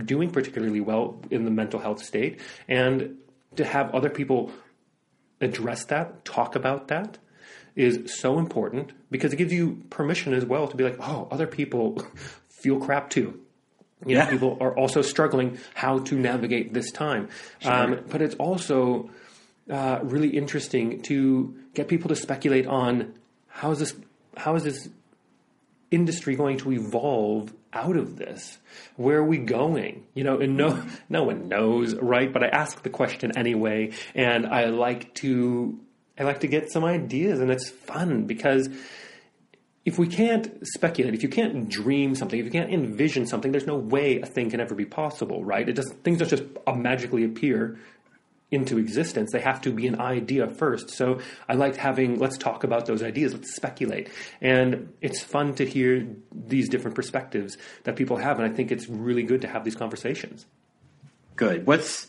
[0.06, 2.39] doing particularly well in the mental health state.
[2.67, 3.17] And
[3.56, 4.52] to have other people
[5.41, 7.17] address that, talk about that,
[7.77, 11.47] is so important because it gives you permission as well to be like, oh, other
[11.47, 12.01] people
[12.49, 13.39] feel crap too.
[14.05, 14.29] You know, yeah.
[14.29, 17.29] people are also struggling how to navigate this time.
[17.59, 17.71] Sure.
[17.71, 19.09] Um, but it's also
[19.69, 23.13] uh, really interesting to get people to speculate on
[23.47, 23.95] how is this
[24.35, 24.89] how is this
[25.89, 28.57] industry going to evolve out of this?
[28.95, 30.05] Where are we going?
[30.13, 32.31] You know, and no, no one knows, right?
[32.31, 35.79] But I ask the question anyway, and I like to,
[36.19, 38.69] I like to get some ideas, and it's fun because
[39.86, 43.67] if we can't speculate, if you can't dream something, if you can't envision something, there's
[43.67, 45.67] no way a thing can ever be possible, right?
[45.67, 47.80] It just things don't just uh, magically appear
[48.51, 49.32] into existence.
[49.32, 50.89] They have to be an idea first.
[50.89, 54.10] So I like having let's talk about those ideas, let's speculate.
[54.41, 58.88] And it's fun to hear these different perspectives that people have and I think it's
[58.88, 60.45] really good to have these conversations.
[61.36, 61.65] Good.
[61.67, 62.08] What's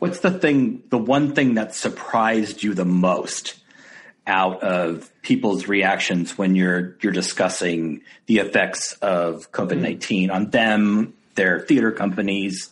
[0.00, 3.60] what's the thing the one thing that surprised you the most
[4.26, 10.34] out of people's reactions when you're you're discussing the effects of COVID nineteen mm.
[10.34, 12.70] on them, their theater companies.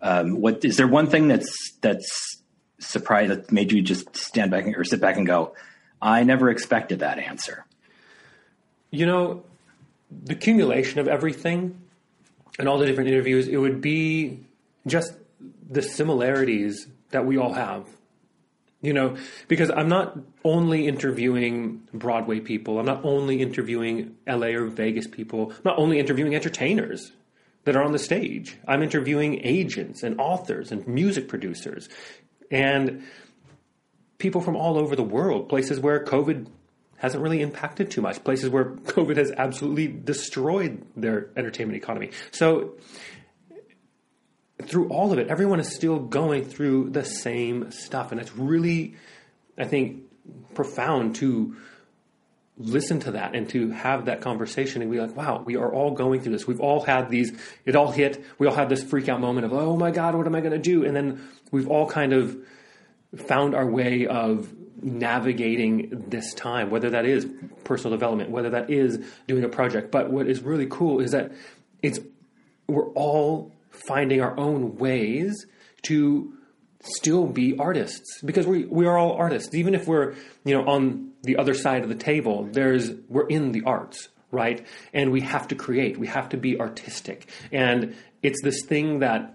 [0.00, 2.42] Um, what is there one thing that's that's
[2.78, 5.54] surprised that made you just stand back and, or sit back and go,
[6.00, 7.64] I never expected that answer?
[8.90, 9.42] You know,
[10.10, 11.80] the accumulation of everything
[12.58, 14.40] and all the different interviews, it would be
[14.86, 15.12] just
[15.68, 17.88] the similarities that we all have
[18.80, 19.16] you know,
[19.48, 25.50] because I'm not only interviewing Broadway people, I'm not only interviewing LA or Vegas people,
[25.50, 27.12] I'm not only interviewing entertainers
[27.64, 28.56] that are on the stage.
[28.68, 31.88] I'm interviewing agents and authors and music producers
[32.50, 33.02] and
[34.18, 36.46] people from all over the world, places where COVID
[36.98, 42.10] hasn't really impacted too much, places where COVID has absolutely destroyed their entertainment economy.
[42.30, 42.76] So
[44.62, 48.12] through all of it, everyone is still going through the same stuff.
[48.12, 48.96] And it's really,
[49.56, 50.02] I think,
[50.54, 51.56] profound to
[52.58, 55.92] listen to that and to have that conversation and be like, wow, we are all
[55.92, 56.46] going through this.
[56.46, 57.32] We've all had these,
[57.64, 58.24] it all hit.
[58.38, 60.52] We all had this freak out moment of, oh my God, what am I going
[60.52, 60.84] to do?
[60.84, 62.36] And then we've all kind of
[63.16, 67.26] found our way of navigating this time, whether that is
[67.64, 69.92] personal development, whether that is doing a project.
[69.92, 71.32] But what is really cool is that
[71.80, 72.00] it's,
[72.66, 73.52] we're all
[73.86, 75.46] finding our own ways
[75.82, 76.32] to
[76.80, 79.54] still be artists because we we are all artists.
[79.54, 80.14] Even if we're
[80.44, 84.66] you know on the other side of the table there's we're in the arts right?
[84.92, 87.28] And we have to create we have to be artistic.
[87.52, 89.34] And it's this thing that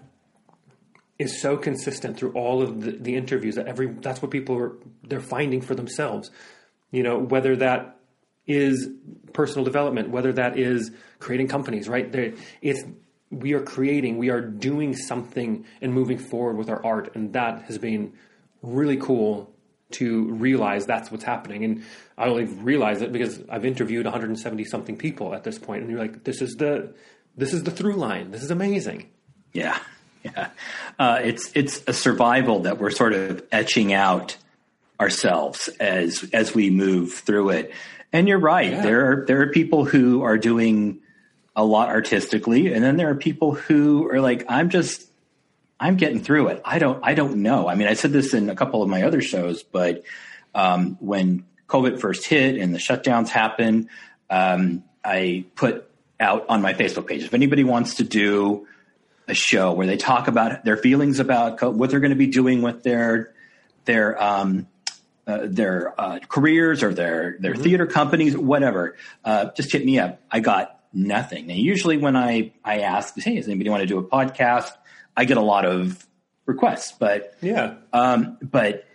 [1.20, 4.74] is so consistent through all of the, the interviews that every that's what people are
[5.04, 6.32] they're finding for themselves.
[6.92, 8.00] You know whether that
[8.46, 8.90] is
[9.32, 12.12] personal development whether that is creating companies right?
[12.12, 12.84] There it's
[13.40, 17.16] we are creating, we are doing something and moving forward with our art.
[17.16, 18.14] And that has been
[18.62, 19.54] really cool
[19.92, 21.64] to realize that's what's happening.
[21.64, 21.84] And
[22.18, 26.00] I only realize it because I've interviewed 170 something people at this point, and you're
[26.00, 26.94] like, this is the
[27.36, 28.32] this is the through line.
[28.32, 29.10] This is amazing.
[29.54, 29.78] Yeah,
[30.24, 30.50] yeah.
[31.00, 34.38] Uh, it's it's a survival that we're sort of etching out
[35.00, 37.72] ourselves as as we move through it.
[38.12, 38.72] And you're right.
[38.72, 38.82] Yeah.
[38.82, 41.00] There are there are people who are doing
[41.56, 45.08] a lot artistically, and then there are people who are like, I'm just
[45.80, 46.62] I'm getting through it.
[46.64, 47.68] I don't I don't know.
[47.68, 50.04] I mean, I said this in a couple of my other shows, but
[50.56, 53.90] um, when COVID first hit and the shutdowns happened,
[54.30, 55.90] um, I put
[56.20, 58.68] out on my Facebook page if anybody wants to do
[59.28, 62.62] a show where they talk about their feelings about what they're going to be doing
[62.62, 63.34] with their
[63.86, 64.68] their um,
[65.28, 67.64] uh, their uh, careers or their their mm-hmm.
[67.64, 68.96] theater companies, whatever.
[69.24, 70.20] Uh, just hit me up.
[70.32, 71.50] I got nothing.
[71.50, 74.72] And usually when I, I ask, hey, does anybody want to do a podcast?
[75.18, 76.06] I get a lot of
[76.46, 78.86] requests, but yeah, um, but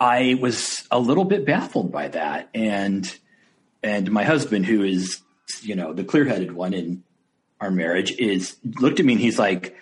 [0.00, 2.48] I was a little bit baffled by that.
[2.54, 3.10] And,
[3.82, 5.20] and my husband, who is,
[5.62, 7.02] you know, the clear headed one in
[7.60, 9.76] our marriage is looked at me and he's like,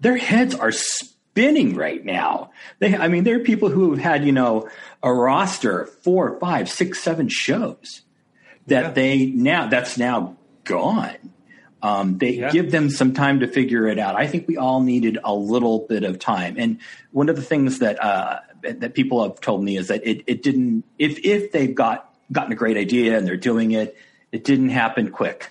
[0.00, 2.50] their heads are spinning right now.
[2.78, 4.68] They, I mean, there are people who have had, you know,
[5.02, 8.02] a roster four, five, six, seven shows
[8.66, 8.90] that yeah.
[8.92, 10.36] they now, that's now
[10.70, 11.16] gone.
[11.82, 12.50] Um, they yeah.
[12.50, 14.14] give them some time to figure it out.
[14.14, 16.56] I think we all needed a little bit of time.
[16.58, 16.78] And
[17.10, 20.42] one of the things that uh, that people have told me is that it, it
[20.42, 20.84] didn't.
[20.98, 23.96] If if they've got gotten a great idea and they're doing it,
[24.30, 25.50] it didn't happen quick.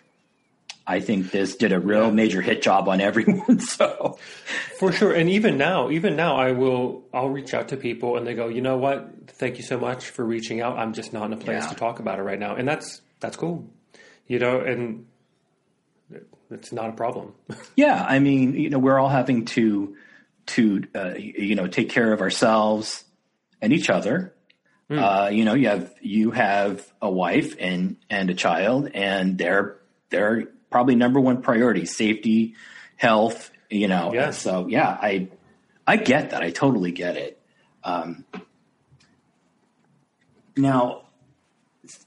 [0.86, 3.60] I think this did a real major hit job on everyone.
[3.70, 4.18] So,
[4.80, 8.26] for sure, and even now, even now, I will I'll reach out to people and
[8.26, 9.10] they go, you know what?
[9.28, 10.78] Thank you so much for reaching out.
[10.78, 11.70] I'm just not in a place yeah.
[11.70, 13.68] to talk about it right now, and that's that's cool
[14.30, 15.08] you know, and
[16.52, 17.34] it's not a problem.
[17.76, 19.96] yeah, I mean, you know, we're all having to
[20.48, 23.04] to uh, you know take care of ourselves
[23.62, 24.34] and each other.
[24.90, 25.00] Mm.
[25.00, 29.78] Uh, you know, you have you have a wife and and a child, and they're
[30.10, 32.56] they're probably number one priority: safety,
[32.96, 33.52] health.
[33.70, 34.32] You know, yeah.
[34.32, 35.30] so yeah, I
[35.86, 36.42] I get that.
[36.42, 37.40] I totally get it.
[37.84, 38.26] Um,
[40.58, 41.04] now,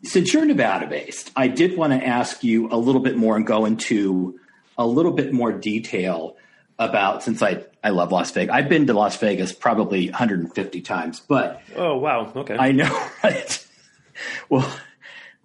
[0.03, 3.47] since you're Nevada based, I did want to ask you a little bit more and
[3.47, 4.39] go into
[4.79, 6.37] a little bit more detail
[6.79, 8.55] about since I I love Las Vegas.
[8.55, 13.09] I've been to Las Vegas probably 150 times, but oh wow, okay, I know.
[13.25, 13.67] Right?
[14.49, 14.69] Well,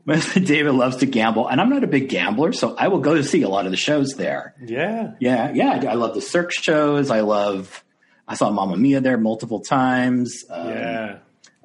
[0.05, 2.99] my husband David loves to gamble, and I'm not a big gambler, so I will
[2.99, 4.55] go to see a lot of the shows there.
[4.65, 5.85] Yeah, yeah, yeah.
[5.89, 7.11] I love the Cirque shows.
[7.11, 7.83] I love.
[8.27, 10.43] I saw Mamma Mia there multiple times.
[10.49, 11.17] Um, yeah,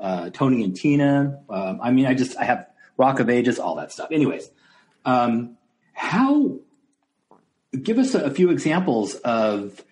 [0.02, 1.40] uh, Tony and Tina.
[1.48, 2.66] Um, I mean, I just I have
[2.98, 4.10] Rock of Ages, all that stuff.
[4.10, 4.50] Anyways,
[5.04, 5.56] um,
[5.92, 6.58] how?
[7.80, 9.82] Give us a, a few examples of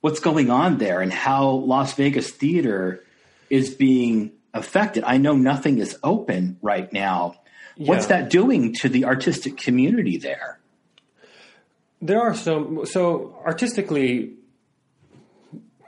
[0.00, 3.02] what's going on there and how Las Vegas theater
[3.48, 5.02] is being affected.
[5.04, 7.36] I know nothing is open right now.
[7.76, 7.88] Yeah.
[7.88, 10.60] What's that doing to the artistic community there?
[12.02, 14.34] There are some so artistically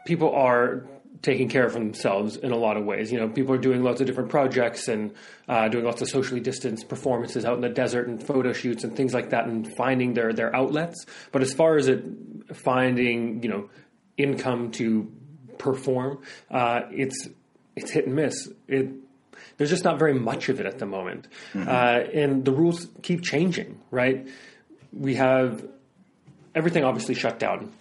[0.07, 0.85] people are
[1.23, 3.13] taking care of themselves in a lot of ways.
[3.13, 5.15] You know, people are doing lots of different projects and
[5.49, 8.97] uh, doing lots of socially distanced performances out in the desert and photo shoots and
[8.97, 11.07] things like that, and finding their their outlets.
[11.31, 12.05] But as far as it
[12.53, 13.71] finding, you know,
[14.17, 15.11] income to
[15.59, 17.29] perform, uh, it's
[17.77, 18.49] it's hit and miss.
[18.67, 18.91] It
[19.57, 21.69] there's just not very much of it at the moment, mm-hmm.
[21.69, 23.81] uh, and the rules keep changing.
[23.93, 24.29] Right?
[24.93, 25.65] We have
[26.55, 27.73] everything obviously shut down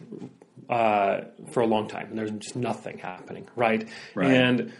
[0.72, 3.47] uh, for a long time, and there's just nothing happening.
[3.55, 3.88] Right?
[4.15, 4.32] right?
[4.32, 4.74] And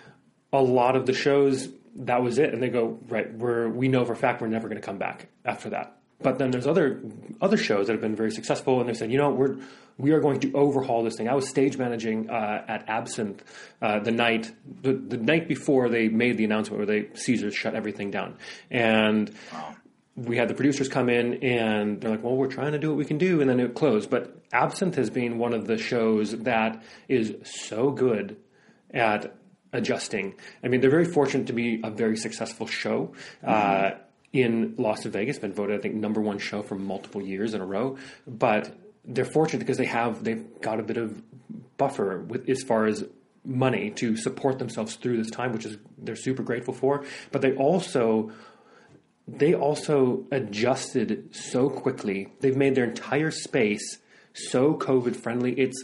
[0.54, 3.32] a lot of the shows that was it, and they go right.
[3.34, 5.98] We're we know for a fact we're never going to come back after that.
[6.24, 7.02] But then there's other
[7.42, 9.58] other shows that have been very successful, and they said, you know, we're
[9.98, 11.28] we are going to overhaul this thing.
[11.28, 13.44] I was stage managing uh, at Absinthe
[13.82, 17.76] uh, the night the, the, night before they made the announcement where they Caesars shut
[17.76, 18.38] everything down,
[18.70, 19.76] and wow.
[20.26, 22.98] We had the producers come in and they're like, "Well, we're trying to do what
[22.98, 24.10] we can do," and then it closed.
[24.10, 28.38] But Absinthe has been one of the shows that is so good
[28.94, 29.36] at
[29.74, 30.36] adjusting.
[30.64, 33.14] I mean, they're very fortunate to be a very successful show.
[33.44, 33.50] Mm-hmm.
[33.50, 33.98] Uh,
[34.34, 37.66] in Las Vegas, been voted I think number one show for multiple years in a
[37.66, 37.98] row.
[38.26, 41.22] But they're fortunate because they have they've got a bit of
[41.78, 43.04] buffer with as far as
[43.44, 47.04] money to support themselves through this time, which is they're super grateful for.
[47.32, 48.32] But they also
[49.28, 52.34] they also adjusted so quickly.
[52.40, 54.00] They've made their entire space
[54.34, 55.54] so COVID friendly.
[55.54, 55.84] It's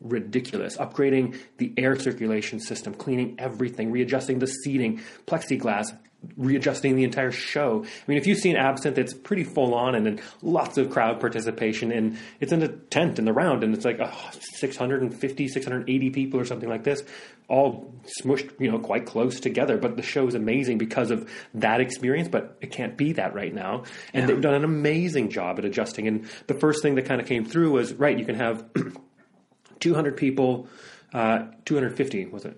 [0.00, 0.76] ridiculous.
[0.76, 5.96] Upgrading the air circulation system, cleaning everything, readjusting the seating, plexiglass,
[6.36, 7.84] readjusting the entire show.
[7.84, 11.20] I mean, if you've seen Absinthe, it's pretty full on and then lots of crowd
[11.20, 11.92] participation.
[11.92, 16.40] And it's in a tent in the round, and it's like oh, 650, 680 people
[16.40, 17.02] or something like this,
[17.48, 19.78] all smushed, you know, quite close together.
[19.78, 23.54] But the show is amazing because of that experience, but it can't be that right
[23.54, 23.84] now.
[24.12, 24.26] And yeah.
[24.26, 26.08] they've done an amazing job at adjusting.
[26.08, 28.64] And the first thing that kind of came through was right, you can have
[29.80, 30.68] 200 people,
[31.12, 32.56] uh, 250, was it?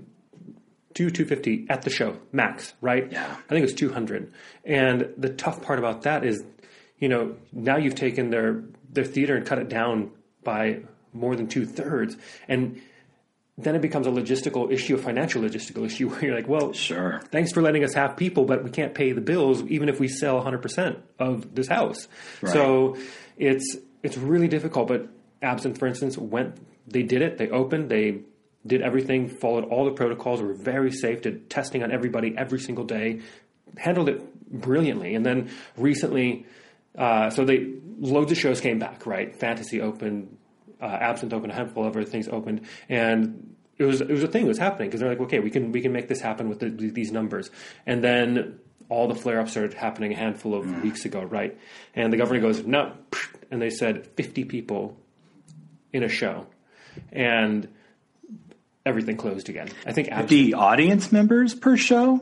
[0.98, 3.06] Two 250 at the show max, right?
[3.12, 3.24] Yeah.
[3.24, 4.32] I think it was 200.
[4.64, 6.42] And the tough part about that is,
[6.98, 10.10] you know, now you've taken their their theater and cut it down
[10.42, 10.80] by
[11.12, 12.16] more than two thirds,
[12.48, 12.82] and
[13.56, 17.20] then it becomes a logistical issue, a financial logistical issue, where you're like, well, sure,
[17.30, 20.08] thanks for letting us have people, but we can't pay the bills even if we
[20.08, 22.08] sell 100 percent of this house.
[22.42, 22.52] Right.
[22.52, 22.96] So
[23.36, 24.88] it's it's really difficult.
[24.88, 25.06] But
[25.42, 26.56] Absinthe, for instance, went
[26.88, 27.38] they did it.
[27.38, 27.88] They opened.
[27.88, 28.22] They
[28.68, 32.84] did everything, followed all the protocols, were very safe, did testing on everybody every single
[32.84, 33.20] day,
[33.76, 35.14] handled it brilliantly.
[35.14, 36.46] And then recently,
[36.96, 39.34] uh, so they loads of shows came back, right?
[39.34, 40.36] Fantasy opened,
[40.80, 44.28] uh, Absinthe opened, a handful of other things opened, and it was it was a
[44.28, 46.48] thing that was happening because they're like, okay, we can we can make this happen
[46.48, 47.50] with the, these numbers,
[47.86, 48.58] and then
[48.88, 50.82] all the flare ups started happening a handful of mm.
[50.82, 51.58] weeks ago, right?
[51.94, 52.94] And the governor goes, no,
[53.50, 54.96] and they said 50 people
[55.92, 56.46] in a show,
[57.12, 57.68] and
[58.88, 59.68] everything closed again.
[59.86, 62.20] I think the audience members per show,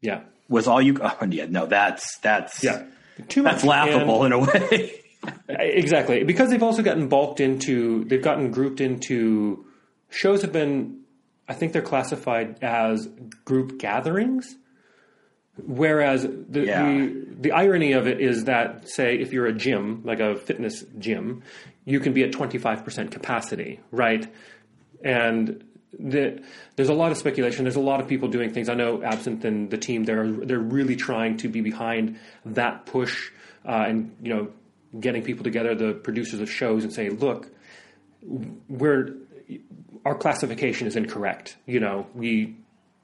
[0.00, 0.98] yeah, was all you.
[1.00, 2.84] Oh, yeah, no, that's that's yeah,
[3.28, 3.52] too much.
[3.52, 4.92] That's laughable and, in a way.
[5.48, 8.04] exactly, because they've also gotten bulked into.
[8.04, 9.64] They've gotten grouped into
[10.10, 10.42] shows.
[10.42, 11.02] Have been,
[11.48, 13.06] I think they're classified as
[13.44, 14.56] group gatherings.
[15.66, 16.84] Whereas the, yeah.
[16.84, 20.84] the, the irony of it is that, say, if you're a gym, like a fitness
[20.98, 21.42] gym,
[21.84, 24.32] you can be at 25% capacity, right?
[25.02, 26.42] And the,
[26.76, 27.64] there's a lot of speculation.
[27.64, 28.68] There's a lot of people doing things.
[28.68, 33.30] I know Absinthe and the team they're they're really trying to be behind that push
[33.64, 34.48] uh, and you know
[34.98, 37.50] getting people together, the producers of shows, and say, look,
[38.68, 39.14] we're
[40.04, 41.56] our classification is incorrect.
[41.66, 42.56] You know, we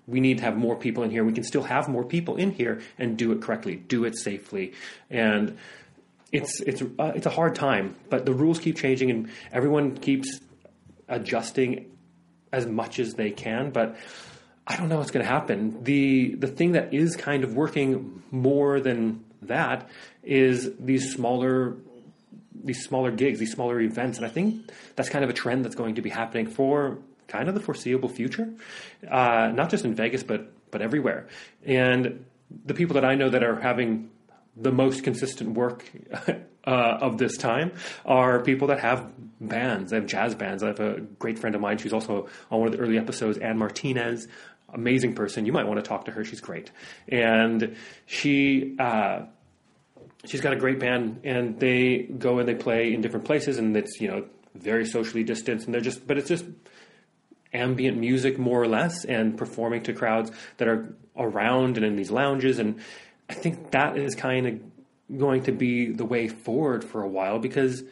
[0.07, 1.24] we need to have more people in here.
[1.24, 4.74] We can still have more people in here and do it correctly, do it safely,
[5.11, 5.57] and
[6.32, 7.97] it's it's uh, it's a hard time.
[8.11, 10.41] But the rules keep changing, and everyone keeps
[11.09, 11.91] adjusting
[12.55, 13.96] as much as they can, but
[14.66, 15.82] I don't know what's going to happen.
[15.84, 19.88] The the thing that is kind of working more than that
[20.22, 21.76] is these smaller
[22.55, 25.74] these smaller gigs, these smaller events, and I think that's kind of a trend that's
[25.74, 26.98] going to be happening for
[27.28, 28.48] kind of the foreseeable future,
[29.11, 31.28] uh, not just in Vegas, but but everywhere.
[31.64, 32.24] And
[32.64, 34.11] the people that I know that are having
[34.57, 35.90] the most consistent work
[36.28, 37.72] uh, of this time
[38.05, 39.11] are people that have
[39.41, 39.93] bands.
[39.93, 40.62] I have jazz bands.
[40.62, 41.78] I have a great friend of mine.
[41.78, 44.28] She's also on one of the early episodes, Anne Martinez.
[44.72, 45.47] Amazing person.
[45.47, 46.24] You might want to talk to her.
[46.24, 46.70] She's great.
[47.09, 47.76] And
[48.07, 49.22] she, uh,
[50.24, 53.76] she's got a great band and they go and they play in different places and
[53.76, 54.24] it's, you know,
[54.55, 56.45] very socially distanced and they're just, but it's just
[57.53, 62.11] ambient music more or less and performing to crowds that are around and in these
[62.11, 62.59] lounges.
[62.59, 62.80] And
[63.28, 67.39] I think that is kind of going to be the way forward for a while
[67.39, 67.85] because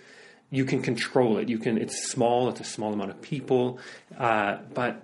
[0.53, 1.49] you can control it.
[1.49, 1.79] You can.
[1.79, 2.51] It's small.
[2.51, 3.79] It's a small amount of people.
[4.17, 5.03] Uh, but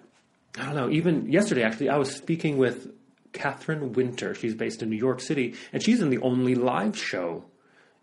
[0.59, 0.91] I don't know.
[0.91, 2.93] Even yesterday, actually, I was speaking with
[3.33, 4.35] Catherine Winter.
[4.35, 7.47] She's based in New York City, and she's in the only live show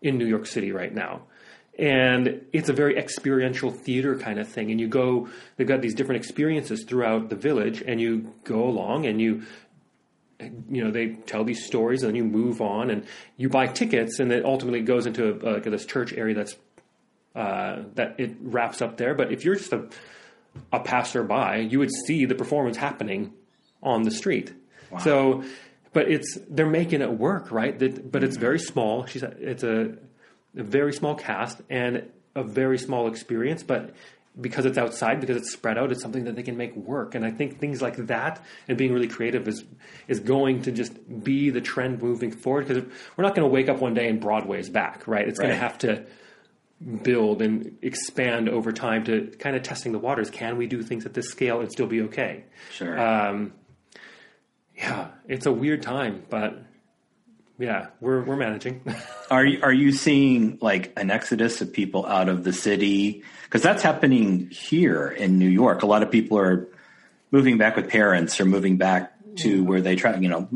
[0.02, 1.22] in New York City right now.
[1.78, 4.72] And it's a very experiential theater kind of thing.
[4.72, 9.06] And you go, they've got these different experiences throughout the village, and you go along
[9.06, 9.44] and you
[10.68, 13.06] you know they tell these stories and then you move on and
[13.38, 16.56] you buy tickets and it ultimately goes into a, like this church area that's
[17.36, 19.88] uh, that it wraps up there but if you're just a,
[20.72, 23.32] a passerby you would see the performance happening
[23.82, 24.52] on the street
[24.90, 24.98] wow.
[24.98, 25.44] so
[25.92, 29.94] but it's they're making it work right that, but it's very small she's it's a,
[30.56, 33.94] a very small cast and a very small experience but
[34.40, 37.14] because it's outside, because it's spread out, it's something that they can make work.
[37.14, 39.64] And I think things like that and being really creative is
[40.08, 40.92] is going to just
[41.24, 42.68] be the trend moving forward.
[42.68, 42.84] Because
[43.16, 45.26] we're not going to wake up one day and Broadway's back, right?
[45.26, 45.46] It's right.
[45.46, 46.04] going to have to
[47.02, 50.30] build and expand over time to kind of testing the waters.
[50.30, 52.44] Can we do things at this scale and still be okay?
[52.72, 52.98] Sure.
[52.98, 53.52] Um,
[54.76, 56.62] yeah, it's a weird time, but
[57.58, 58.82] yeah, we're we're managing.
[59.30, 63.22] are you, are you seeing like an exodus of people out of the city?
[63.44, 65.82] Because that's happening here in New York.
[65.82, 66.68] A lot of people are
[67.30, 70.14] moving back with parents or moving back to where they try.
[70.16, 70.48] You know,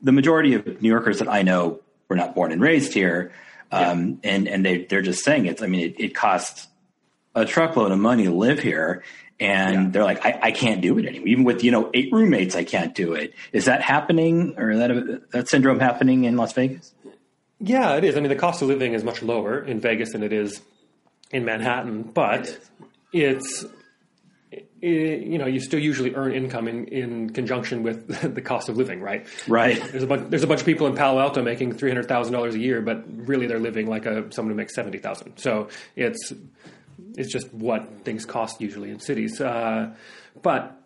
[0.00, 3.32] the majority of New Yorkers that I know were not born and raised here,
[3.70, 4.30] um, yeah.
[4.30, 5.62] and and they they're just saying it.
[5.62, 6.68] I mean, it, it costs
[7.34, 9.02] a truckload of money to live here,
[9.38, 9.90] and yeah.
[9.90, 11.28] they're like, I, I, can't do it anymore.
[11.28, 13.34] Even with you know eight roommates, I can't do it.
[13.52, 16.92] Is that happening, or that a, that syndrome happening in Las Vegas?
[17.58, 18.16] Yeah, it is.
[18.16, 20.60] I mean, the cost of living is much lower in Vegas than it is
[21.30, 22.60] in Manhattan, but it
[23.12, 23.70] it's it,
[24.80, 29.00] you know you still usually earn income in, in conjunction with the cost of living,
[29.00, 29.26] right?
[29.46, 29.82] Right.
[29.90, 32.32] There's a bunch there's a bunch of people in Palo Alto making three hundred thousand
[32.32, 35.38] dollars a year, but really they're living like a someone who makes seventy thousand.
[35.38, 36.32] So it's
[37.16, 39.40] it's just what things cost usually in cities.
[39.40, 39.92] Uh,
[40.42, 40.80] but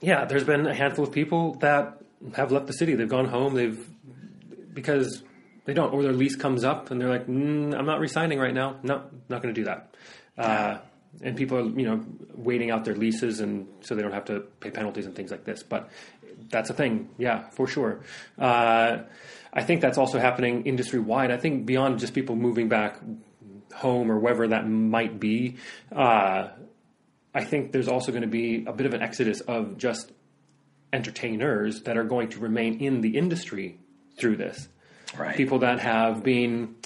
[0.00, 2.00] yeah, there's been a handful of people that
[2.34, 2.94] have left the city.
[2.94, 3.54] They've gone home.
[3.54, 3.88] They've
[4.72, 5.22] because
[5.66, 8.54] they don't, or their lease comes up and they're like, mm, "I'm not resigning right
[8.54, 8.76] now.
[8.82, 9.94] No, not going to do that."
[10.36, 10.78] Uh,
[11.22, 12.04] and people are, you know,
[12.34, 15.44] waiting out their leases, and so they don't have to pay penalties and things like
[15.44, 15.62] this.
[15.62, 15.90] But
[16.50, 18.00] that's a thing, yeah, for sure.
[18.38, 18.98] Uh,
[19.52, 21.30] I think that's also happening industry wide.
[21.30, 23.00] I think beyond just people moving back
[23.74, 25.56] home or wherever that might be,
[25.94, 26.48] uh,
[27.34, 30.12] I think there's also going to be a bit of an exodus of just
[30.92, 33.78] entertainers that are going to remain in the industry
[34.16, 34.68] through this.
[35.16, 35.36] Right.
[35.36, 36.76] People that have been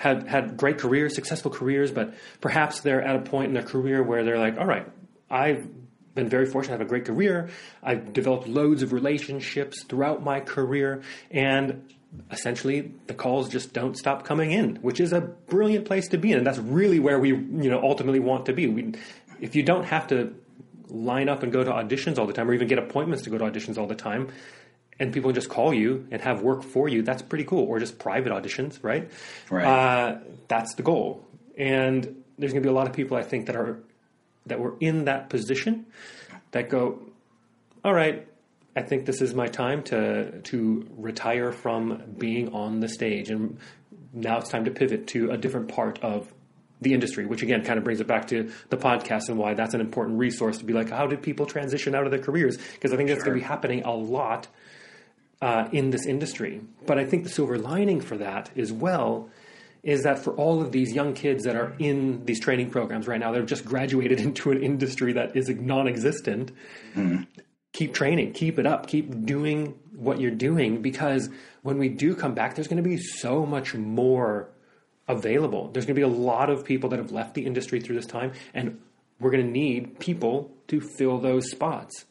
[0.00, 4.02] had had great careers, successful careers, but perhaps they're at a point in their career
[4.02, 4.86] where they're like, all right,
[5.28, 5.68] I've
[6.14, 6.76] been very fortunate.
[6.76, 7.50] I have a great career.
[7.82, 11.92] I've developed loads of relationships throughout my career, and
[12.30, 16.32] essentially the calls just don't stop coming in, which is a brilliant place to be
[16.32, 16.38] in.
[16.38, 18.68] And that's really where we, you know, ultimately want to be.
[18.68, 18.94] We,
[19.38, 20.34] if you don't have to
[20.88, 23.36] line up and go to auditions all the time or even get appointments to go
[23.36, 24.30] to auditions all the time
[25.00, 27.64] and people can just call you and have work for you, that's pretty cool.
[27.64, 29.10] Or just private auditions, right?
[29.50, 29.64] Right.
[29.64, 31.26] Uh, that's the goal.
[31.58, 33.80] And there's going to be a lot of people I think that are
[34.46, 35.86] that were in that position
[36.52, 37.00] that go,
[37.84, 38.26] all right,
[38.76, 43.58] I think this is my time to to retire from being on the stage, and
[44.12, 46.32] now it's time to pivot to a different part of
[46.80, 49.74] the industry, which again kind of brings it back to the podcast and why that's
[49.74, 52.56] an important resource to be like, how did people transition out of their careers?
[52.56, 54.48] Because I think that's going to be happening a lot
[55.40, 56.60] uh, in this industry.
[56.86, 59.28] But I think the silver lining for that as well
[59.82, 63.18] is that for all of these young kids that are in these training programs right
[63.18, 66.52] now, they've just graduated into an industry that is non-existent.
[66.94, 67.26] Mm
[67.72, 71.28] keep training, keep it up, keep doing what you're doing because
[71.62, 74.50] when we do come back, there's going to be so much more
[75.08, 75.70] available.
[75.70, 78.06] There's going to be a lot of people that have left the industry through this
[78.06, 78.80] time, and
[79.18, 82.06] we're going to need people to fill those spots.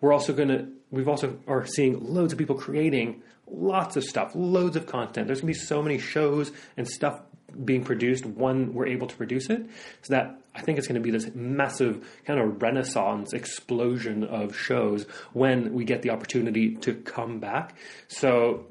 [0.00, 4.32] We're also going to, we've also are seeing loads of people creating lots of stuff,
[4.34, 5.26] loads of content.
[5.26, 7.20] There's going to be so many shows and stuff
[7.64, 9.66] being produced when we're able to produce it.
[10.02, 14.56] So that I think it's going to be this massive kind of renaissance explosion of
[14.56, 17.76] shows when we get the opportunity to come back.
[18.08, 18.66] So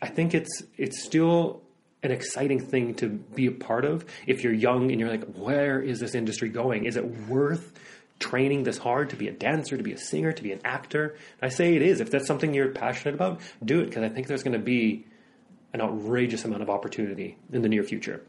[0.00, 1.62] I think it's it's still
[2.02, 5.80] an exciting thing to be a part of if you're young and you're like, where
[5.80, 6.84] is this industry going?
[6.84, 7.72] Is it worth
[8.18, 11.16] training this hard to be a dancer, to be a singer, to be an actor?
[11.40, 12.00] I say it is.
[12.00, 15.06] If that's something you're passionate about, do it because I think there's going to be
[15.72, 18.22] an outrageous amount of opportunity in the near future.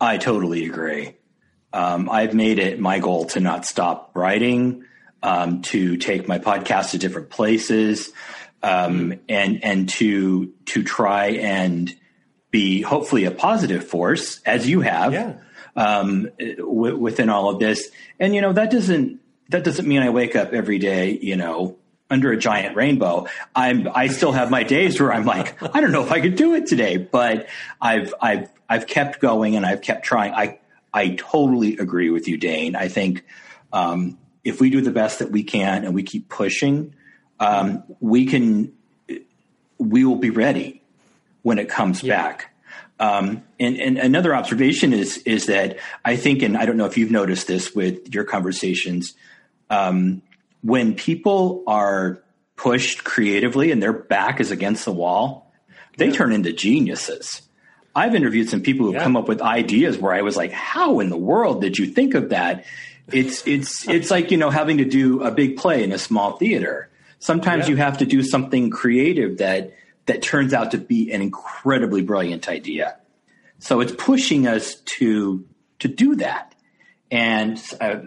[0.00, 1.16] I totally agree.
[1.72, 4.84] Um, I've made it my goal to not stop writing,
[5.22, 8.10] um, to take my podcast to different places,
[8.62, 11.94] um, and and to to try and
[12.50, 15.34] be hopefully a positive force as you have yeah.
[15.80, 17.90] Um, w- within all of this.
[18.18, 21.76] And you know that doesn't that doesn't mean I wake up every day, you know,
[22.08, 23.26] under a giant rainbow.
[23.54, 26.36] I'm I still have my days where I'm like, I don't know if I could
[26.36, 27.48] do it today, but
[27.80, 30.34] I've I've I've kept going and I've kept trying.
[30.34, 30.58] I
[30.92, 32.76] I totally agree with you, Dane.
[32.76, 33.24] I think
[33.72, 36.94] um, if we do the best that we can and we keep pushing,
[37.38, 38.72] um, we can
[39.78, 40.82] we will be ready
[41.42, 42.16] when it comes yeah.
[42.16, 42.49] back.
[43.00, 46.98] Um, and, and, another observation is is that I think, and I don't know if
[46.98, 49.14] you've noticed this with your conversations,
[49.70, 50.20] um,
[50.60, 52.22] when people are
[52.56, 55.50] pushed creatively and their back is against the wall,
[55.96, 56.12] they yeah.
[56.12, 57.40] turn into geniuses.
[57.96, 59.02] I've interviewed some people who've yeah.
[59.02, 62.14] come up with ideas where I was like, "How in the world did you think
[62.14, 62.66] of that?"
[63.10, 66.36] It's it's it's like you know having to do a big play in a small
[66.36, 66.90] theater.
[67.18, 69.72] Sometimes you have to do something creative that
[70.10, 72.96] that turns out to be an incredibly brilliant idea.
[73.60, 75.46] So it's pushing us to
[75.78, 76.52] to do that.
[77.12, 78.00] And uh,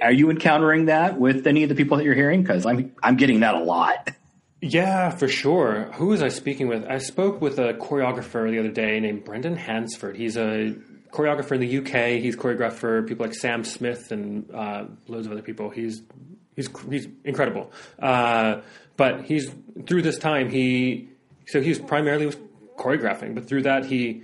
[0.00, 2.42] are you encountering that with any of the people that you're hearing?
[2.42, 4.10] Because I'm I'm getting that a lot.
[4.62, 5.90] Yeah, for sure.
[5.94, 6.84] Who was I speaking with?
[6.84, 10.16] I spoke with a choreographer the other day named Brendan Hansford.
[10.16, 10.76] He's a
[11.10, 12.22] choreographer in the UK.
[12.22, 15.70] He's choreographed for people like Sam Smith and uh, loads of other people.
[15.70, 16.02] He's
[16.54, 17.72] he's he's incredible.
[17.98, 18.60] Uh,
[18.96, 19.50] but he's
[19.86, 21.10] through this time he
[21.46, 22.36] so he was primarily was
[22.76, 24.22] choreographing, but through that he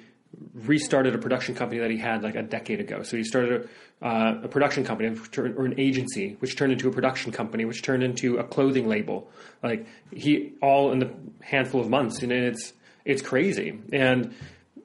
[0.54, 3.02] restarted a production company that he had like a decade ago.
[3.02, 3.68] So he started
[4.00, 7.82] a, uh, a production company or an agency, which turned into a production company, which
[7.82, 9.30] turned into a clothing label.
[9.62, 11.10] Like he all in the
[11.42, 12.72] handful of months, and it's
[13.04, 13.78] it's crazy.
[13.92, 14.34] And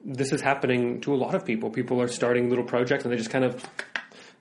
[0.04, 1.70] this is happening to a lot of people.
[1.70, 3.64] People are starting little projects and they just kind of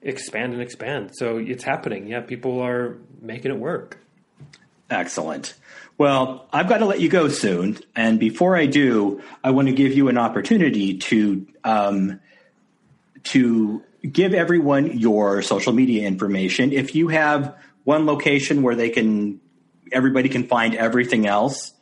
[0.02, 1.12] expand and expand.
[1.14, 2.08] So it's happening.
[2.08, 4.00] Yeah, people are making it work.
[4.90, 5.56] Excellent.
[5.98, 9.74] Well, I've got to let you go soon, and before I do, I want to
[9.74, 12.20] give you an opportunity to um,
[13.26, 16.72] to give everyone your social media information.
[16.72, 19.42] If you have one location where they can,
[19.92, 21.74] everybody can find everything else.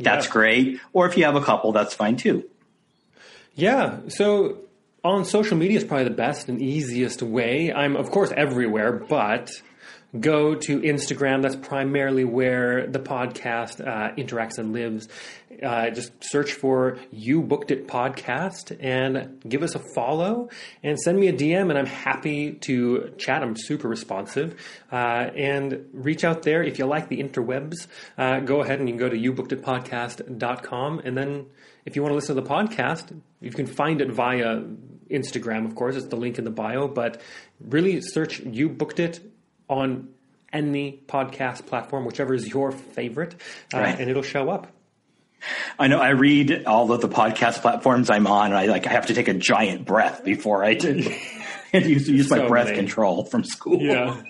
[0.00, 0.32] That's yeah.
[0.32, 0.80] great.
[0.92, 2.44] Or if you have a couple, that's fine too.
[3.54, 3.98] Yeah.
[4.08, 4.58] So
[5.04, 7.72] on social media is probably the best and easiest way.
[7.72, 9.50] I'm of course everywhere, but
[10.18, 11.42] go to Instagram.
[11.42, 15.08] That's primarily where the podcast uh, interacts and lives.
[15.62, 20.48] Uh, just search for You Booked It Podcast and give us a follow
[20.82, 23.42] and send me a DM, and I'm happy to chat.
[23.42, 24.58] I'm super responsive.
[24.90, 26.62] Uh, and reach out there.
[26.62, 27.86] If you like the interwebs,
[28.16, 31.00] uh, go ahead and you can go to youbookeditpodcast.com.
[31.04, 31.46] And then
[31.84, 34.62] if you want to listen to the podcast, you can find it via
[35.10, 35.96] Instagram, of course.
[35.96, 37.20] It's the link in the bio, but
[37.60, 39.20] really search You Booked It
[39.70, 40.08] on
[40.52, 43.34] any podcast platform, whichever is your favorite,
[43.72, 43.98] uh, right.
[43.98, 44.66] and it'll show up.
[45.78, 45.98] I know.
[45.98, 49.14] I read all of the podcast platforms I'm on, and I like I have to
[49.14, 51.10] take a giant breath before I do,
[51.72, 52.76] and use, use so my breath many.
[52.76, 53.80] control from school.
[53.80, 54.22] Yeah.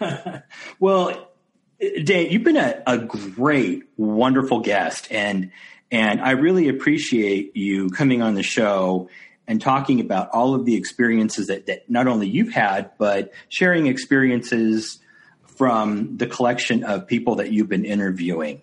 [0.78, 1.32] well,
[1.80, 5.50] Dane, you've been a, a great, wonderful guest, and
[5.90, 9.08] and I really appreciate you coming on the show
[9.46, 13.86] and talking about all of the experiences that, that not only you've had, but sharing
[13.86, 14.98] experiences
[15.44, 18.62] from the collection of people that you've been interviewing.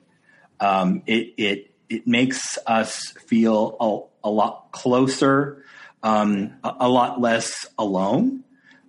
[0.60, 3.78] Um, it, it, it makes us feel
[4.24, 5.64] a, a lot closer,
[6.04, 8.44] um, a, a, lot less alone.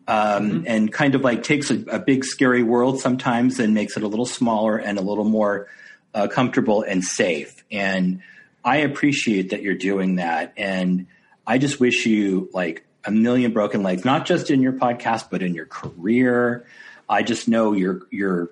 [0.08, 0.64] Um, mm-hmm.
[0.66, 4.08] and kind of like takes a, a, big scary world sometimes and makes it a
[4.08, 5.68] little smaller and a little more
[6.12, 7.64] uh, comfortable and safe.
[7.70, 8.20] And
[8.64, 10.54] I appreciate that you're doing that.
[10.56, 11.06] And
[11.46, 15.42] I just wish you like a million broken legs, not just in your podcast, but
[15.42, 16.66] in your career.
[17.08, 18.50] I just know you're you're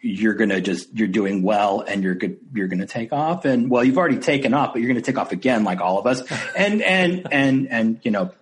[0.00, 3.44] you're gonna just you're doing well and you're good you're gonna take off.
[3.44, 6.06] And well you've already taken off but you're gonna take off again like all of
[6.06, 6.22] us.
[6.56, 8.32] And and and and you know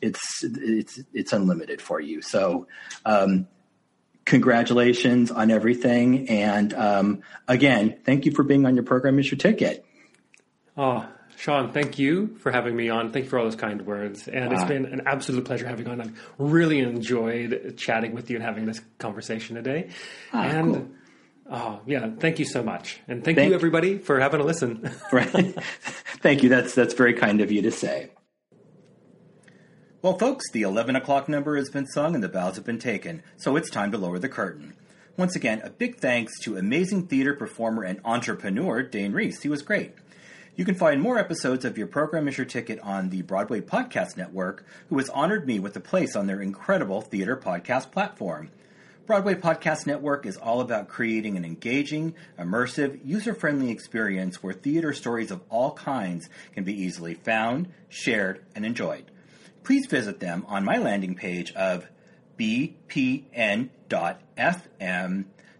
[0.00, 2.22] it's it's it's unlimited for you.
[2.22, 2.66] So
[3.04, 3.46] um,
[4.24, 6.28] congratulations on everything.
[6.28, 9.18] And um, again thank you for being on your program.
[9.18, 9.84] Is your ticket.
[10.76, 13.12] Oh Sean, thank you for having me on.
[13.12, 14.28] Thank you for all those kind words.
[14.28, 16.00] And it's been an absolute pleasure having you on.
[16.00, 19.90] I've really enjoyed chatting with you and having this conversation today.
[20.32, 20.88] Ah, and cool.
[21.50, 23.00] oh, yeah, thank you so much.
[23.08, 24.90] And thank, thank you, everybody, for having a listen.
[25.12, 25.28] right.
[26.24, 26.48] Thank you.
[26.48, 28.08] That's, that's very kind of you to say.
[30.00, 33.22] Well, folks, the 11 o'clock number has been sung and the bows have been taken,
[33.36, 34.74] so it's time to lower the curtain.
[35.16, 39.42] Once again, a big thanks to amazing theater performer and entrepreneur Dane Reis.
[39.42, 39.92] He was great.
[40.56, 44.16] You can find more episodes of Your Program is Your Ticket on the Broadway Podcast
[44.16, 48.52] Network, who has honored me with a place on their incredible theater podcast platform.
[49.04, 54.92] Broadway Podcast Network is all about creating an engaging, immersive, user friendly experience where theater
[54.92, 59.10] stories of all kinds can be easily found, shared, and enjoyed.
[59.64, 61.88] Please visit them on my landing page of
[62.38, 63.64] bpn.fm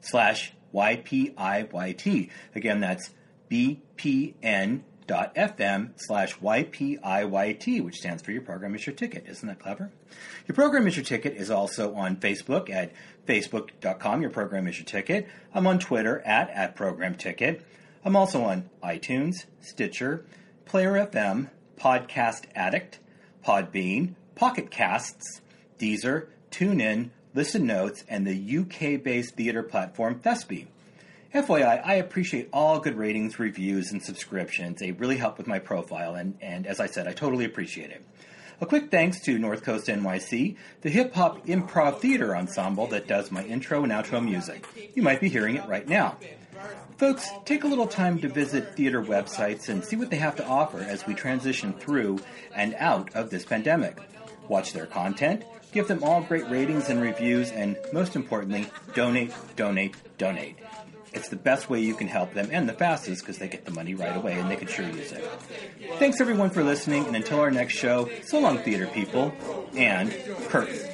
[0.01, 2.30] slash YPIYT.
[2.55, 3.11] Again, that's
[3.51, 4.72] bpn.fm
[5.97, 9.26] slash YPIYT, which stands for Your Program is Your Ticket.
[9.28, 9.90] Isn't that clever?
[10.47, 12.92] Your Program is Your Ticket is also on Facebook at
[13.26, 15.28] facebook.com, Your Program is Your Ticket.
[15.53, 17.64] I'm on Twitter at, at Program Ticket.
[18.05, 20.26] I'm also on iTunes, Stitcher,
[20.66, 22.99] Player FM, Podcast Addict,
[23.47, 25.40] Podbean, Pocket Casts,
[25.78, 30.66] Deezer, TuneIn, Listen Notes, and the UK based theater platform Thespie.
[31.35, 34.78] FYI, I appreciate all good ratings, reviews, and subscriptions.
[34.78, 38.05] They really help with my profile, and, and as I said, I totally appreciate it.
[38.61, 43.32] A quick thanks to North Coast NYC, the hip hop improv theater ensemble that does
[43.32, 44.64] my intro and outro music.
[44.95, 46.16] You might be hearing it right now.
[46.99, 50.47] Folks, take a little time to visit theater websites and see what they have to
[50.47, 52.20] offer as we transition through
[52.55, 53.99] and out of this pandemic.
[54.47, 59.97] Watch their content, give them all great ratings and reviews, and most importantly, donate, donate,
[60.16, 60.57] donate.
[61.14, 63.70] It's the best way you can help them and the fastest because they get the
[63.70, 65.24] money right away and they can sure use it.
[65.98, 69.32] Thanks everyone for listening, and until our next show, so long, theater people,
[69.76, 70.12] and
[70.48, 70.93] curtain.